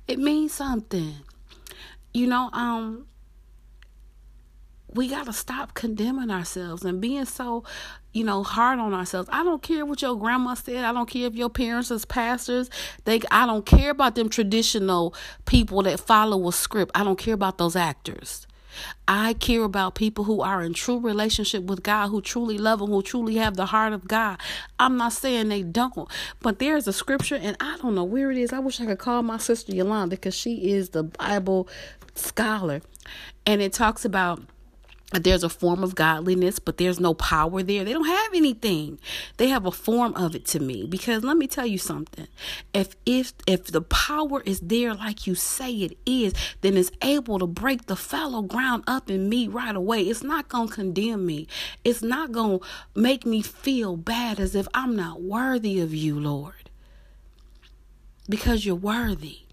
It 0.07 0.17
means 0.17 0.51
something. 0.51 1.13
You 2.11 2.25
know, 2.25 2.49
um, 2.53 3.05
we 4.93 5.09
got 5.09 5.25
to 5.25 5.33
stop 5.33 5.73
condemning 5.73 6.31
ourselves 6.31 6.85
and 6.85 7.01
being 7.01 7.25
so, 7.25 7.63
you 8.13 8.23
know, 8.23 8.43
hard 8.43 8.79
on 8.79 8.93
ourselves. 8.93 9.29
I 9.31 9.43
don't 9.43 9.61
care 9.61 9.85
what 9.85 10.01
your 10.01 10.15
grandma 10.15 10.53
said. 10.53 10.85
I 10.85 10.93
don't 10.93 11.09
care 11.09 11.27
if 11.27 11.35
your 11.35 11.49
parents 11.49 11.91
is 11.91 12.05
pastors. 12.05 12.69
They 13.05 13.21
I 13.31 13.45
don't 13.45 13.65
care 13.65 13.91
about 13.91 14.15
them 14.15 14.29
traditional 14.29 15.13
people 15.45 15.83
that 15.83 15.99
follow 15.99 16.47
a 16.47 16.53
script. 16.53 16.91
I 16.95 17.03
don't 17.03 17.19
care 17.19 17.33
about 17.33 17.57
those 17.57 17.75
actors. 17.75 18.47
I 19.07 19.33
care 19.33 19.63
about 19.63 19.95
people 19.95 20.25
who 20.25 20.41
are 20.41 20.61
in 20.61 20.73
true 20.73 20.99
relationship 20.99 21.63
with 21.63 21.83
God, 21.83 22.09
who 22.09 22.21
truly 22.21 22.57
love 22.57 22.81
Him, 22.81 22.89
who 22.89 23.01
truly 23.01 23.35
have 23.35 23.55
the 23.55 23.65
heart 23.65 23.93
of 23.93 24.07
God. 24.07 24.39
I'm 24.79 24.97
not 24.97 25.13
saying 25.13 25.49
they 25.49 25.63
don't, 25.63 26.07
but 26.41 26.59
there's 26.59 26.87
a 26.87 26.93
scripture, 26.93 27.35
and 27.35 27.57
I 27.59 27.77
don't 27.81 27.95
know 27.95 28.03
where 28.03 28.31
it 28.31 28.37
is. 28.37 28.53
I 28.53 28.59
wish 28.59 28.79
I 28.79 28.85
could 28.85 28.99
call 28.99 29.23
my 29.23 29.37
sister 29.37 29.73
Yolanda 29.73 30.15
because 30.15 30.35
she 30.35 30.71
is 30.71 30.89
the 30.89 31.03
Bible 31.03 31.67
scholar, 32.13 32.81
and 33.45 33.61
it 33.61 33.73
talks 33.73 34.05
about 34.05 34.43
there's 35.13 35.43
a 35.43 35.49
form 35.49 35.83
of 35.83 35.95
godliness, 35.95 36.59
but 36.59 36.77
there's 36.77 36.99
no 36.99 37.13
power 37.13 37.63
there. 37.63 37.85
They 37.85 37.93
don't 37.93 38.07
have 38.07 38.33
anything. 38.33 38.99
They 39.37 39.47
have 39.47 39.65
a 39.65 39.71
form 39.71 40.13
of 40.15 40.35
it 40.35 40.45
to 40.47 40.59
me. 40.59 40.85
Because 40.85 41.23
let 41.23 41.37
me 41.37 41.47
tell 41.47 41.65
you 41.65 41.77
something. 41.77 42.27
If 42.73 42.95
if 43.05 43.31
if 43.47 43.65
the 43.65 43.81
power 43.81 44.41
is 44.41 44.59
there 44.59 44.93
like 44.93 45.25
you 45.25 45.33
say 45.33 45.71
it 45.71 45.97
is, 46.05 46.33
then 46.59 46.75
it's 46.75 46.91
able 47.01 47.39
to 47.39 47.47
break 47.47 47.85
the 47.85 47.95
fallow 47.95 48.41
ground 48.41 48.83
up 48.85 49.09
in 49.09 49.29
me 49.29 49.47
right 49.47 49.75
away. 49.75 50.01
It's 50.01 50.23
not 50.23 50.49
gonna 50.49 50.69
condemn 50.69 51.25
me. 51.25 51.47
It's 51.85 52.01
not 52.01 52.33
gonna 52.33 52.59
make 52.93 53.25
me 53.25 53.41
feel 53.41 53.95
bad 53.95 54.41
as 54.41 54.55
if 54.55 54.67
I'm 54.73 54.95
not 54.95 55.21
worthy 55.21 55.79
of 55.79 55.93
you, 55.93 56.19
Lord. 56.19 56.69
Because 58.27 58.65
you're 58.65 58.75
worthy. 58.75 59.46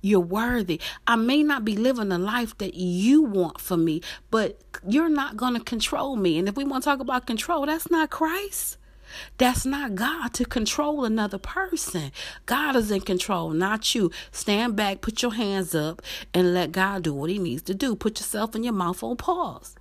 You're 0.00 0.20
worthy. 0.20 0.80
I 1.06 1.16
may 1.16 1.42
not 1.42 1.64
be 1.64 1.76
living 1.76 2.08
the 2.08 2.18
life 2.18 2.56
that 2.58 2.74
you 2.74 3.22
want 3.22 3.60
for 3.60 3.76
me, 3.76 4.02
but 4.30 4.60
you're 4.86 5.08
not 5.08 5.36
going 5.36 5.54
to 5.54 5.60
control 5.60 6.16
me. 6.16 6.38
And 6.38 6.48
if 6.48 6.56
we 6.56 6.64
want 6.64 6.84
to 6.84 6.90
talk 6.90 7.00
about 7.00 7.26
control, 7.26 7.66
that's 7.66 7.90
not 7.90 8.10
Christ. 8.10 8.78
That's 9.38 9.66
not 9.66 9.94
God 9.94 10.32
to 10.34 10.44
control 10.44 11.04
another 11.04 11.38
person. 11.38 12.12
God 12.46 12.76
is 12.76 12.90
in 12.90 13.00
control, 13.00 13.50
not 13.50 13.94
you. 13.94 14.10
Stand 14.30 14.76
back, 14.76 15.00
put 15.00 15.22
your 15.22 15.34
hands 15.34 15.74
up, 15.74 16.00
and 16.32 16.54
let 16.54 16.72
God 16.72 17.02
do 17.02 17.14
what 17.14 17.30
He 17.30 17.38
needs 17.38 17.62
to 17.62 17.74
do. 17.74 17.96
Put 17.96 18.20
yourself 18.20 18.54
and 18.54 18.64
your 18.64 18.74
mouth 18.74 19.02
on 19.02 19.16
pause. 19.16 19.74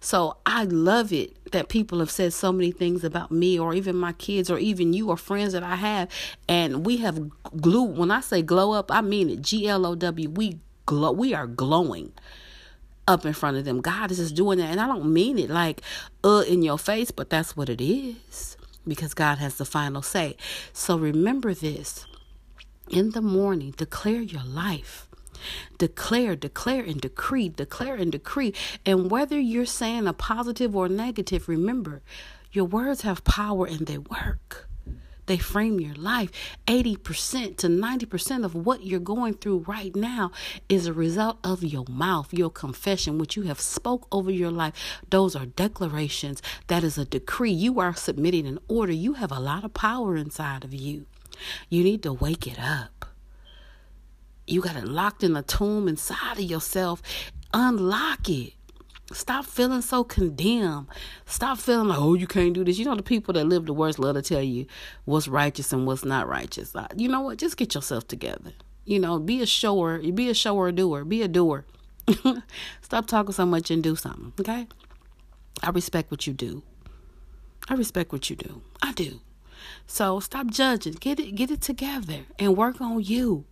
So 0.00 0.36
I 0.46 0.64
love 0.64 1.12
it 1.12 1.52
that 1.52 1.68
people 1.68 1.98
have 2.00 2.10
said 2.10 2.32
so 2.32 2.52
many 2.52 2.70
things 2.70 3.04
about 3.04 3.30
me 3.30 3.58
or 3.58 3.74
even 3.74 3.96
my 3.96 4.12
kids 4.12 4.50
or 4.50 4.58
even 4.58 4.92
you 4.92 5.10
or 5.10 5.16
friends 5.16 5.52
that 5.52 5.62
I 5.62 5.76
have. 5.76 6.08
And 6.48 6.84
we 6.84 6.98
have 6.98 7.30
glue. 7.60 7.82
When 7.84 8.10
I 8.10 8.20
say 8.20 8.42
glow 8.42 8.72
up, 8.72 8.90
I 8.90 9.00
mean 9.00 9.30
it. 9.30 9.42
G 9.42 9.68
L 9.68 9.86
O 9.86 9.94
W. 9.94 10.30
We 10.30 10.60
glow. 10.86 11.12
We 11.12 11.34
are 11.34 11.46
glowing 11.46 12.12
up 13.08 13.24
in 13.24 13.32
front 13.32 13.56
of 13.56 13.64
them. 13.64 13.80
God 13.80 14.10
is 14.10 14.18
just 14.18 14.34
doing 14.34 14.58
that. 14.58 14.70
And 14.70 14.80
I 14.80 14.86
don't 14.86 15.12
mean 15.12 15.38
it 15.38 15.50
like 15.50 15.82
uh 16.24 16.44
in 16.46 16.62
your 16.62 16.78
face, 16.78 17.10
but 17.10 17.30
that's 17.30 17.56
what 17.56 17.68
it 17.68 17.80
is. 17.80 18.56
Because 18.86 19.14
God 19.14 19.38
has 19.38 19.56
the 19.56 19.64
final 19.64 20.02
say. 20.02 20.36
So 20.72 20.96
remember 20.96 21.54
this. 21.54 22.06
In 22.88 23.10
the 23.10 23.20
morning, 23.20 23.72
declare 23.76 24.20
your 24.20 24.44
life. 24.44 25.05
Declare, 25.78 26.36
declare, 26.36 26.82
and 26.82 27.00
decree, 27.00 27.48
declare 27.48 27.94
and 27.96 28.12
decree. 28.12 28.54
And 28.84 29.10
whether 29.10 29.38
you're 29.38 29.66
saying 29.66 30.06
a 30.06 30.12
positive 30.12 30.74
or 30.76 30.88
negative, 30.88 31.48
remember, 31.48 32.02
your 32.52 32.64
words 32.64 33.02
have 33.02 33.24
power 33.24 33.66
and 33.66 33.86
they 33.86 33.98
work. 33.98 34.68
they 35.26 35.36
frame 35.36 35.80
your 35.80 35.94
life. 35.94 36.30
80% 36.66 37.56
to 37.58 37.66
90% 37.68 38.44
of 38.44 38.54
what 38.54 38.84
you're 38.84 39.00
going 39.00 39.34
through 39.34 39.64
right 39.66 39.94
now 39.94 40.30
is 40.68 40.86
a 40.86 40.92
result 40.92 41.38
of 41.44 41.62
your 41.64 41.84
mouth, 41.88 42.32
your 42.32 42.50
confession, 42.50 43.18
what 43.18 43.36
you 43.36 43.42
have 43.42 43.60
spoke 43.60 44.06
over 44.12 44.30
your 44.30 44.50
life. 44.50 45.00
Those 45.10 45.34
are 45.36 45.46
declarations. 45.46 46.40
That 46.68 46.84
is 46.84 46.96
a 46.96 47.04
decree. 47.04 47.50
You 47.50 47.80
are 47.80 47.94
submitting 47.94 48.46
an 48.46 48.58
order. 48.68 48.92
You 48.92 49.14
have 49.14 49.32
a 49.32 49.40
lot 49.40 49.64
of 49.64 49.74
power 49.74 50.16
inside 50.16 50.64
of 50.64 50.72
you. 50.72 51.06
You 51.68 51.82
need 51.84 52.02
to 52.04 52.12
wake 52.12 52.46
it 52.46 52.58
up. 52.58 52.95
You 54.46 54.60
got 54.60 54.76
it 54.76 54.86
locked 54.86 55.24
in 55.24 55.36
a 55.36 55.42
tomb 55.42 55.88
inside 55.88 56.38
of 56.38 56.44
yourself. 56.44 57.02
Unlock 57.52 58.28
it. 58.28 58.52
Stop 59.12 59.44
feeling 59.46 59.82
so 59.82 60.02
condemned. 60.02 60.88
Stop 61.26 61.58
feeling 61.58 61.88
like, 61.88 61.98
oh, 61.98 62.14
you 62.14 62.26
can't 62.26 62.54
do 62.54 62.64
this. 62.64 62.78
You 62.78 62.84
know, 62.84 62.96
the 62.96 63.02
people 63.02 63.34
that 63.34 63.44
live 63.44 63.66
the 63.66 63.72
worst 63.72 63.98
love 63.98 64.16
to 64.16 64.22
tell 64.22 64.42
you 64.42 64.66
what's 65.04 65.28
righteous 65.28 65.72
and 65.72 65.86
what's 65.86 66.04
not 66.04 66.28
righteous. 66.28 66.74
Uh, 66.74 66.88
you 66.96 67.08
know 67.08 67.20
what? 67.20 67.38
Just 67.38 67.56
get 67.56 67.74
yourself 67.74 68.08
together. 68.08 68.52
You 68.84 68.98
know, 68.98 69.18
be 69.18 69.42
a 69.42 69.46
shower. 69.46 69.98
Be 69.98 70.28
a 70.28 70.34
shower 70.34 70.72
doer. 70.72 71.04
Be 71.04 71.22
a 71.22 71.28
doer. 71.28 71.64
Stop 72.82 73.06
talking 73.06 73.32
so 73.32 73.46
much 73.46 73.70
and 73.70 73.82
do 73.82 73.94
something. 73.94 74.32
Okay? 74.40 74.66
I 75.62 75.70
respect 75.70 76.10
what 76.10 76.26
you 76.26 76.32
do. 76.32 76.62
I 77.68 77.74
respect 77.74 78.12
what 78.12 78.30
you 78.30 78.36
do. 78.36 78.62
I 78.82 78.92
do. 78.92 79.20
So 79.86 80.20
stop 80.20 80.48
judging. 80.48 80.94
Get 80.94 81.18
it 81.18 81.34
get 81.34 81.50
it 81.50 81.60
together 81.60 82.20
and 82.38 82.56
work 82.56 82.80
on 82.80 83.02
you. 83.02 83.44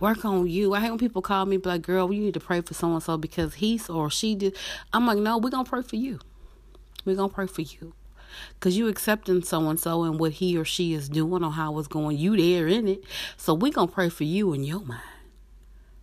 Work 0.00 0.24
on 0.24 0.46
you. 0.46 0.74
I 0.74 0.80
hate 0.80 0.90
when 0.90 0.98
people 0.98 1.22
call 1.22 1.46
me 1.46 1.58
like, 1.58 1.82
girl, 1.82 2.12
you 2.12 2.20
need 2.20 2.34
to 2.34 2.40
pray 2.40 2.60
for 2.60 2.74
so 2.74 2.92
and 2.92 3.02
so 3.02 3.16
because 3.16 3.54
he 3.54 3.80
or 3.88 4.10
she 4.10 4.34
did. 4.34 4.56
I'm 4.92 5.06
like, 5.06 5.18
no, 5.18 5.38
we're 5.38 5.50
gonna 5.50 5.68
pray 5.68 5.82
for 5.82 5.96
you. 5.96 6.18
We're 7.04 7.16
gonna 7.16 7.28
pray 7.28 7.46
for 7.46 7.62
you. 7.62 7.94
Cause 8.58 8.74
you 8.76 8.88
accepting 8.88 9.42
so 9.44 9.68
and 9.68 9.78
so 9.78 10.02
and 10.02 10.18
what 10.18 10.32
he 10.32 10.58
or 10.58 10.64
she 10.64 10.92
is 10.92 11.08
doing 11.08 11.44
or 11.44 11.52
how 11.52 11.78
it's 11.78 11.86
going. 11.86 12.18
You 12.18 12.36
there 12.36 12.66
in 12.66 12.88
it. 12.88 13.04
So 13.36 13.54
we're 13.54 13.72
gonna 13.72 13.90
pray 13.90 14.08
for 14.08 14.24
you 14.24 14.52
in 14.52 14.64
your 14.64 14.80
mind. 14.80 15.00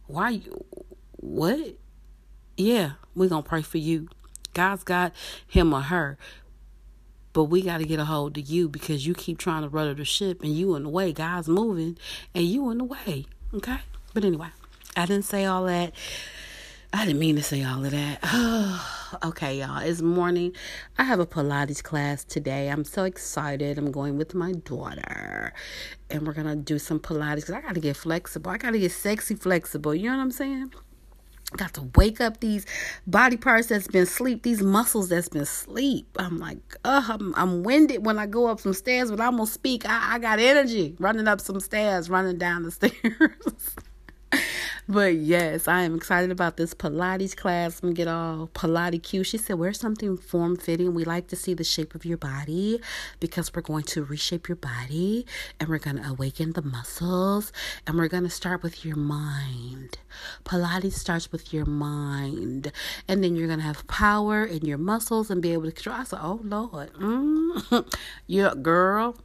Why 0.08 0.30
you 0.30 0.66
what? 1.18 1.76
Yeah, 2.56 2.94
we're 3.16 3.30
gonna 3.30 3.44
pray 3.44 3.62
for 3.62 3.78
you. 3.78 4.08
God's 4.54 4.84
got 4.84 5.14
him 5.48 5.74
or 5.74 5.82
her. 5.82 6.18
But 7.34 7.46
we 7.46 7.62
got 7.62 7.78
to 7.78 7.86
get 7.86 8.00
a 8.00 8.06
hold 8.06 8.38
of 8.38 8.50
you 8.50 8.68
because 8.68 9.08
you 9.08 9.14
keep 9.14 9.38
trying 9.38 9.64
to 9.64 9.70
rudder 9.70 9.94
the 9.94 10.04
ship 10.04 10.44
and 10.44 10.54
you 10.54 10.76
in 10.76 10.84
the 10.84 10.90
way. 10.90 11.14
God's 11.14 11.48
moving 11.48 11.98
and 12.36 12.46
you 12.46 12.70
in 12.72 12.80
the 12.80 12.84
way. 12.84 13.26
Okay? 13.54 13.78
But 14.14 14.24
anyway, 14.24 14.48
I 14.96 15.06
didn't 15.06 15.26
say 15.26 15.46
all 15.46 15.66
that. 15.66 15.94
I 16.94 17.06
didn't 17.06 17.20
mean 17.20 17.36
to 17.38 17.44
say 17.44 17.64
all 17.64 17.84
of 17.84 17.92
that. 17.92 18.80
okay, 19.24 19.60
y'all. 19.60 19.80
It's 19.80 20.02
morning. 20.02 20.54
I 20.98 21.04
have 21.04 21.20
a 21.20 21.26
Pilates 21.26 21.82
class 21.82 22.24
today. 22.24 22.70
I'm 22.70 22.84
so 22.84 23.04
excited. 23.04 23.78
I'm 23.78 23.92
going 23.92 24.18
with 24.18 24.34
my 24.36 24.52
daughter. 24.52 25.54
And 26.10 26.28
we're 26.28 26.34
going 26.34 26.48
to 26.48 26.56
do 26.56 26.80
some 26.80 27.00
Pilates 27.00 27.36
because 27.38 27.56
I 27.56 27.62
got 27.62 27.76
to 27.76 27.80
get 27.80 27.96
flexible. 27.96 28.52
I 28.52 28.58
got 28.58 28.72
to 28.72 28.80
get 28.80 28.92
sexy 28.92 29.36
flexible. 29.36 29.96
You 29.96 30.12
know 30.12 30.18
what 30.18 30.24
I'm 30.24 30.32
saying? 30.32 30.74
Got 31.58 31.74
to 31.76 31.90
wake 31.96 32.22
up 32.22 32.40
these 32.40 32.66
body 33.08 33.38
parts 33.38 33.68
that's 33.68 33.88
been 33.88 34.06
sleep, 34.06 34.44
these 34.44 34.62
muscles 34.62 35.10
that's 35.10 35.30
been 35.30 35.46
sleep. 35.46 36.08
I'm 36.18 36.40
like, 36.40 36.78
uh, 36.86 37.04
I'm, 37.08 37.34
I'm 37.36 37.64
winded 37.64 38.06
when 38.06 38.18
I 38.20 38.26
go 38.26 38.48
up 38.48 38.60
some 38.60 38.74
stairs, 38.74 39.12
but 39.12 39.20
I'm 39.22 39.38
gonna 39.38 39.48
speak. 39.48 39.86
I, 39.88 40.16
I 40.16 40.20
got 40.20 40.40
energy 40.40 40.96
running 41.00 41.28
up 41.28 41.42
some 41.42 41.60
stairs, 41.60 42.10
running 42.10 42.38
down 42.38 42.64
the 42.64 42.72
stairs. 42.72 43.76
But 44.88 45.16
yes, 45.16 45.68
I 45.68 45.82
am 45.84 45.96
excited 45.96 46.32
about 46.32 46.58
this 46.58 46.74
Pilates 46.74 47.36
class. 47.36 47.80
I'm 47.82 47.90
gonna 47.90 47.96
get 47.96 48.08
all 48.08 48.48
Pilates 48.54 49.04
cute. 49.04 49.28
She 49.28 49.38
said, 49.38 49.58
wear 49.58 49.74
something 49.74 50.18
form 50.18 50.56
fitting. 50.56 50.94
We 50.94 51.06
like 51.06 51.28
to 51.28 51.36
see 51.36 51.54
the 51.54 51.64
shape 51.64 51.96
of 51.96 52.06
your 52.06 52.18
body 52.18 52.80
because 53.20 53.54
we're 53.54 53.62
going 53.62 53.84
to 53.84 54.04
reshape 54.04 54.48
your 54.48 54.56
body 54.56 55.26
and 55.60 55.70
we're 55.70 55.80
gonna 55.80 56.08
awaken 56.08 56.54
the 56.54 56.62
muscles 56.62 57.54
and 57.88 57.98
we're 57.98 58.08
gonna 58.08 58.30
start 58.30 58.64
with 58.64 58.86
your 58.86 58.98
mind. 58.98 59.98
Pilates 60.44 60.94
starts 60.94 61.32
with 61.32 61.54
your 61.54 61.66
mind, 61.66 62.72
and 63.08 63.24
then 63.24 63.36
you're 63.36 63.48
gonna 63.48 63.62
have 63.62 63.88
power 63.88 64.44
in 64.44 64.66
your 64.66 64.78
muscles 64.78 65.30
and 65.30 65.42
be 65.42 65.54
able 65.54 65.66
to 65.66 65.72
control. 65.72 65.96
I 65.96 66.04
said, 66.04 66.20
Oh 66.22 66.42
Lord, 66.44 66.94
mm. 66.94 67.86
yeah, 68.28 68.54
girl. 68.62 69.16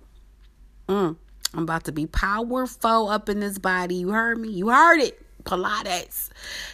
Mm. 0.88 1.16
I'm 1.54 1.62
about 1.62 1.84
to 1.84 1.92
be 1.92 2.06
powerful 2.06 3.08
up 3.08 3.28
in 3.28 3.40
this 3.40 3.58
body. 3.58 3.96
You 3.96 4.10
heard 4.10 4.38
me? 4.38 4.50
You 4.50 4.68
heard 4.68 5.00
it. 5.00 5.25
Pilates. 5.46 6.28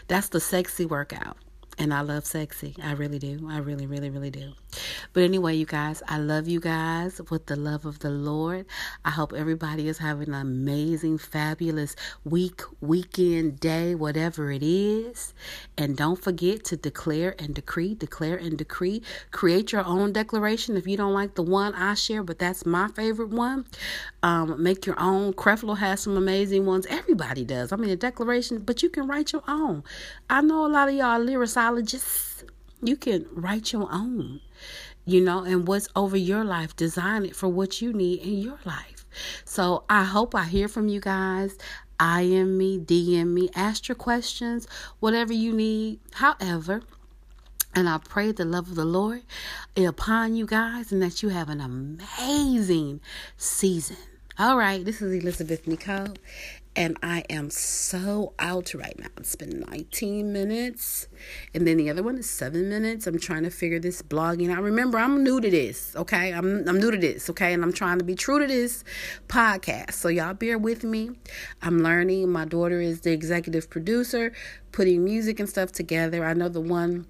That's 0.08 0.28
the 0.28 0.40
sexy 0.40 0.86
workout. 0.86 1.36
And 1.78 1.94
I 1.94 2.02
love 2.02 2.26
sexy. 2.26 2.76
I 2.82 2.92
really 2.92 3.18
do. 3.18 3.48
I 3.50 3.58
really, 3.58 3.86
really, 3.86 4.10
really 4.10 4.30
do. 4.30 4.52
But 5.14 5.22
anyway, 5.22 5.56
you 5.56 5.64
guys, 5.64 6.02
I 6.06 6.18
love 6.18 6.46
you 6.46 6.60
guys 6.60 7.20
with 7.30 7.46
the 7.46 7.56
love 7.56 7.86
of 7.86 8.00
the 8.00 8.10
Lord. 8.10 8.66
I 9.06 9.10
hope 9.10 9.32
everybody 9.32 9.88
is 9.88 9.98
having 9.98 10.28
an 10.28 10.34
amazing, 10.34 11.16
fabulous 11.18 11.96
week, 12.24 12.60
weekend, 12.80 13.58
day, 13.58 13.94
whatever 13.94 14.50
it 14.50 14.62
is. 14.62 15.32
And 15.78 15.96
don't 15.96 16.22
forget 16.22 16.62
to 16.64 16.76
declare 16.76 17.34
and 17.38 17.54
decree, 17.54 17.94
declare 17.94 18.36
and 18.36 18.58
decree. 18.58 19.02
Create 19.30 19.72
your 19.72 19.84
own 19.84 20.12
declaration 20.12 20.76
if 20.76 20.86
you 20.86 20.98
don't 20.98 21.14
like 21.14 21.34
the 21.34 21.42
one 21.42 21.74
I 21.74 21.94
share, 21.94 22.22
but 22.22 22.38
that's 22.38 22.66
my 22.66 22.88
favorite 22.88 23.30
one. 23.30 23.64
Um, 24.22 24.62
make 24.62 24.86
your 24.86 24.98
own. 25.00 25.32
Creflo 25.32 25.76
has 25.76 26.00
some 26.00 26.16
amazing 26.16 26.64
ones. 26.64 26.86
Everybody 26.88 27.44
does. 27.44 27.72
I 27.72 27.76
mean, 27.76 27.90
a 27.90 27.96
declaration, 27.96 28.58
but 28.60 28.82
you 28.82 28.88
can 28.88 29.06
write 29.08 29.32
your 29.32 29.42
own. 29.48 29.82
I 30.30 30.40
know 30.42 30.64
a 30.64 30.68
lot 30.68 30.88
of 30.88 30.94
y'all 30.94 31.20
lyricologists. 31.20 32.44
You 32.82 32.96
can 32.96 33.26
write 33.32 33.72
your 33.72 33.88
own, 33.92 34.40
you 35.04 35.20
know, 35.20 35.44
and 35.44 35.66
what's 35.66 35.88
over 35.94 36.16
your 36.16 36.44
life, 36.44 36.74
design 36.74 37.24
it 37.24 37.36
for 37.36 37.48
what 37.48 37.80
you 37.80 37.92
need 37.92 38.20
in 38.20 38.38
your 38.38 38.58
life. 38.64 39.04
So 39.44 39.84
I 39.88 40.04
hope 40.04 40.34
I 40.34 40.44
hear 40.44 40.68
from 40.68 40.88
you 40.88 41.00
guys. 41.00 41.56
IM 42.00 42.58
me, 42.58 42.78
DM 42.78 43.28
me, 43.28 43.48
ask 43.54 43.86
your 43.86 43.94
questions, 43.94 44.66
whatever 44.98 45.32
you 45.32 45.52
need. 45.52 46.00
However, 46.14 46.82
and 47.74 47.88
I 47.88 47.98
pray 47.98 48.32
the 48.32 48.44
love 48.44 48.68
of 48.68 48.74
the 48.74 48.84
Lord 48.84 49.22
upon 49.76 50.34
you 50.34 50.44
guys 50.44 50.92
and 50.92 51.00
that 51.02 51.22
you 51.22 51.30
have 51.30 51.48
an 51.48 51.60
amazing 51.60 53.00
season. 53.36 53.96
All 54.38 54.56
right, 54.56 54.82
this 54.82 55.02
is 55.02 55.22
Elizabeth 55.22 55.66
Nicole, 55.66 56.14
and 56.74 56.96
I 57.02 57.22
am 57.28 57.50
so 57.50 58.32
out 58.38 58.72
right 58.72 58.98
now. 58.98 59.08
It's 59.18 59.36
been 59.36 59.60
19 59.68 60.32
minutes, 60.32 61.06
and 61.52 61.66
then 61.66 61.76
the 61.76 61.90
other 61.90 62.02
one 62.02 62.16
is 62.16 62.30
seven 62.30 62.70
minutes. 62.70 63.06
I'm 63.06 63.18
trying 63.18 63.42
to 63.42 63.50
figure 63.50 63.78
this 63.78 64.00
blogging 64.00 64.50
out. 64.50 64.62
Remember, 64.62 64.96
I'm 64.96 65.22
new 65.22 65.38
to 65.38 65.50
this, 65.50 65.94
okay? 65.96 66.32
I'm 66.32 66.66
I'm 66.66 66.80
new 66.80 66.90
to 66.90 66.96
this, 66.96 67.28
okay? 67.28 67.52
And 67.52 67.62
I'm 67.62 67.74
trying 67.74 67.98
to 67.98 68.06
be 68.06 68.14
true 68.14 68.38
to 68.38 68.46
this 68.46 68.84
podcast. 69.28 69.92
So 69.92 70.08
y'all 70.08 70.32
bear 70.32 70.56
with 70.56 70.82
me. 70.82 71.10
I'm 71.60 71.82
learning. 71.82 72.30
My 72.30 72.46
daughter 72.46 72.80
is 72.80 73.02
the 73.02 73.12
executive 73.12 73.68
producer, 73.68 74.32
putting 74.72 75.04
music 75.04 75.40
and 75.40 75.48
stuff 75.48 75.72
together. 75.72 76.24
I 76.24 76.32
know 76.32 76.48
the 76.48 76.62
one 76.62 77.06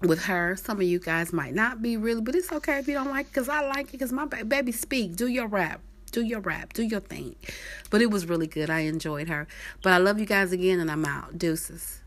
with 0.00 0.24
her. 0.24 0.56
Some 0.56 0.78
of 0.78 0.84
you 0.84 0.98
guys 0.98 1.30
might 1.30 1.52
not 1.52 1.82
be 1.82 1.98
really, 1.98 2.22
but 2.22 2.34
it's 2.34 2.50
okay 2.52 2.78
if 2.78 2.88
you 2.88 2.94
don't 2.94 3.10
like 3.10 3.26
it 3.26 3.32
because 3.34 3.50
I 3.50 3.68
like 3.68 3.88
it 3.88 3.92
because 3.92 4.12
my 4.12 4.24
baby 4.24 4.72
speak. 4.72 5.14
Do 5.14 5.26
your 5.26 5.46
rap 5.46 5.82
do 6.10 6.22
your 6.22 6.40
rap, 6.40 6.72
do 6.72 6.82
your 6.82 7.00
thing. 7.00 7.36
But 7.90 8.02
it 8.02 8.10
was 8.10 8.26
really 8.26 8.46
good. 8.46 8.70
I 8.70 8.80
enjoyed 8.80 9.28
her. 9.28 9.46
But 9.82 9.92
I 9.92 9.98
love 9.98 10.18
you 10.18 10.26
guys 10.26 10.52
again, 10.52 10.80
and 10.80 10.90
I'm 10.90 11.04
out. 11.04 11.38
Deuces. 11.38 12.00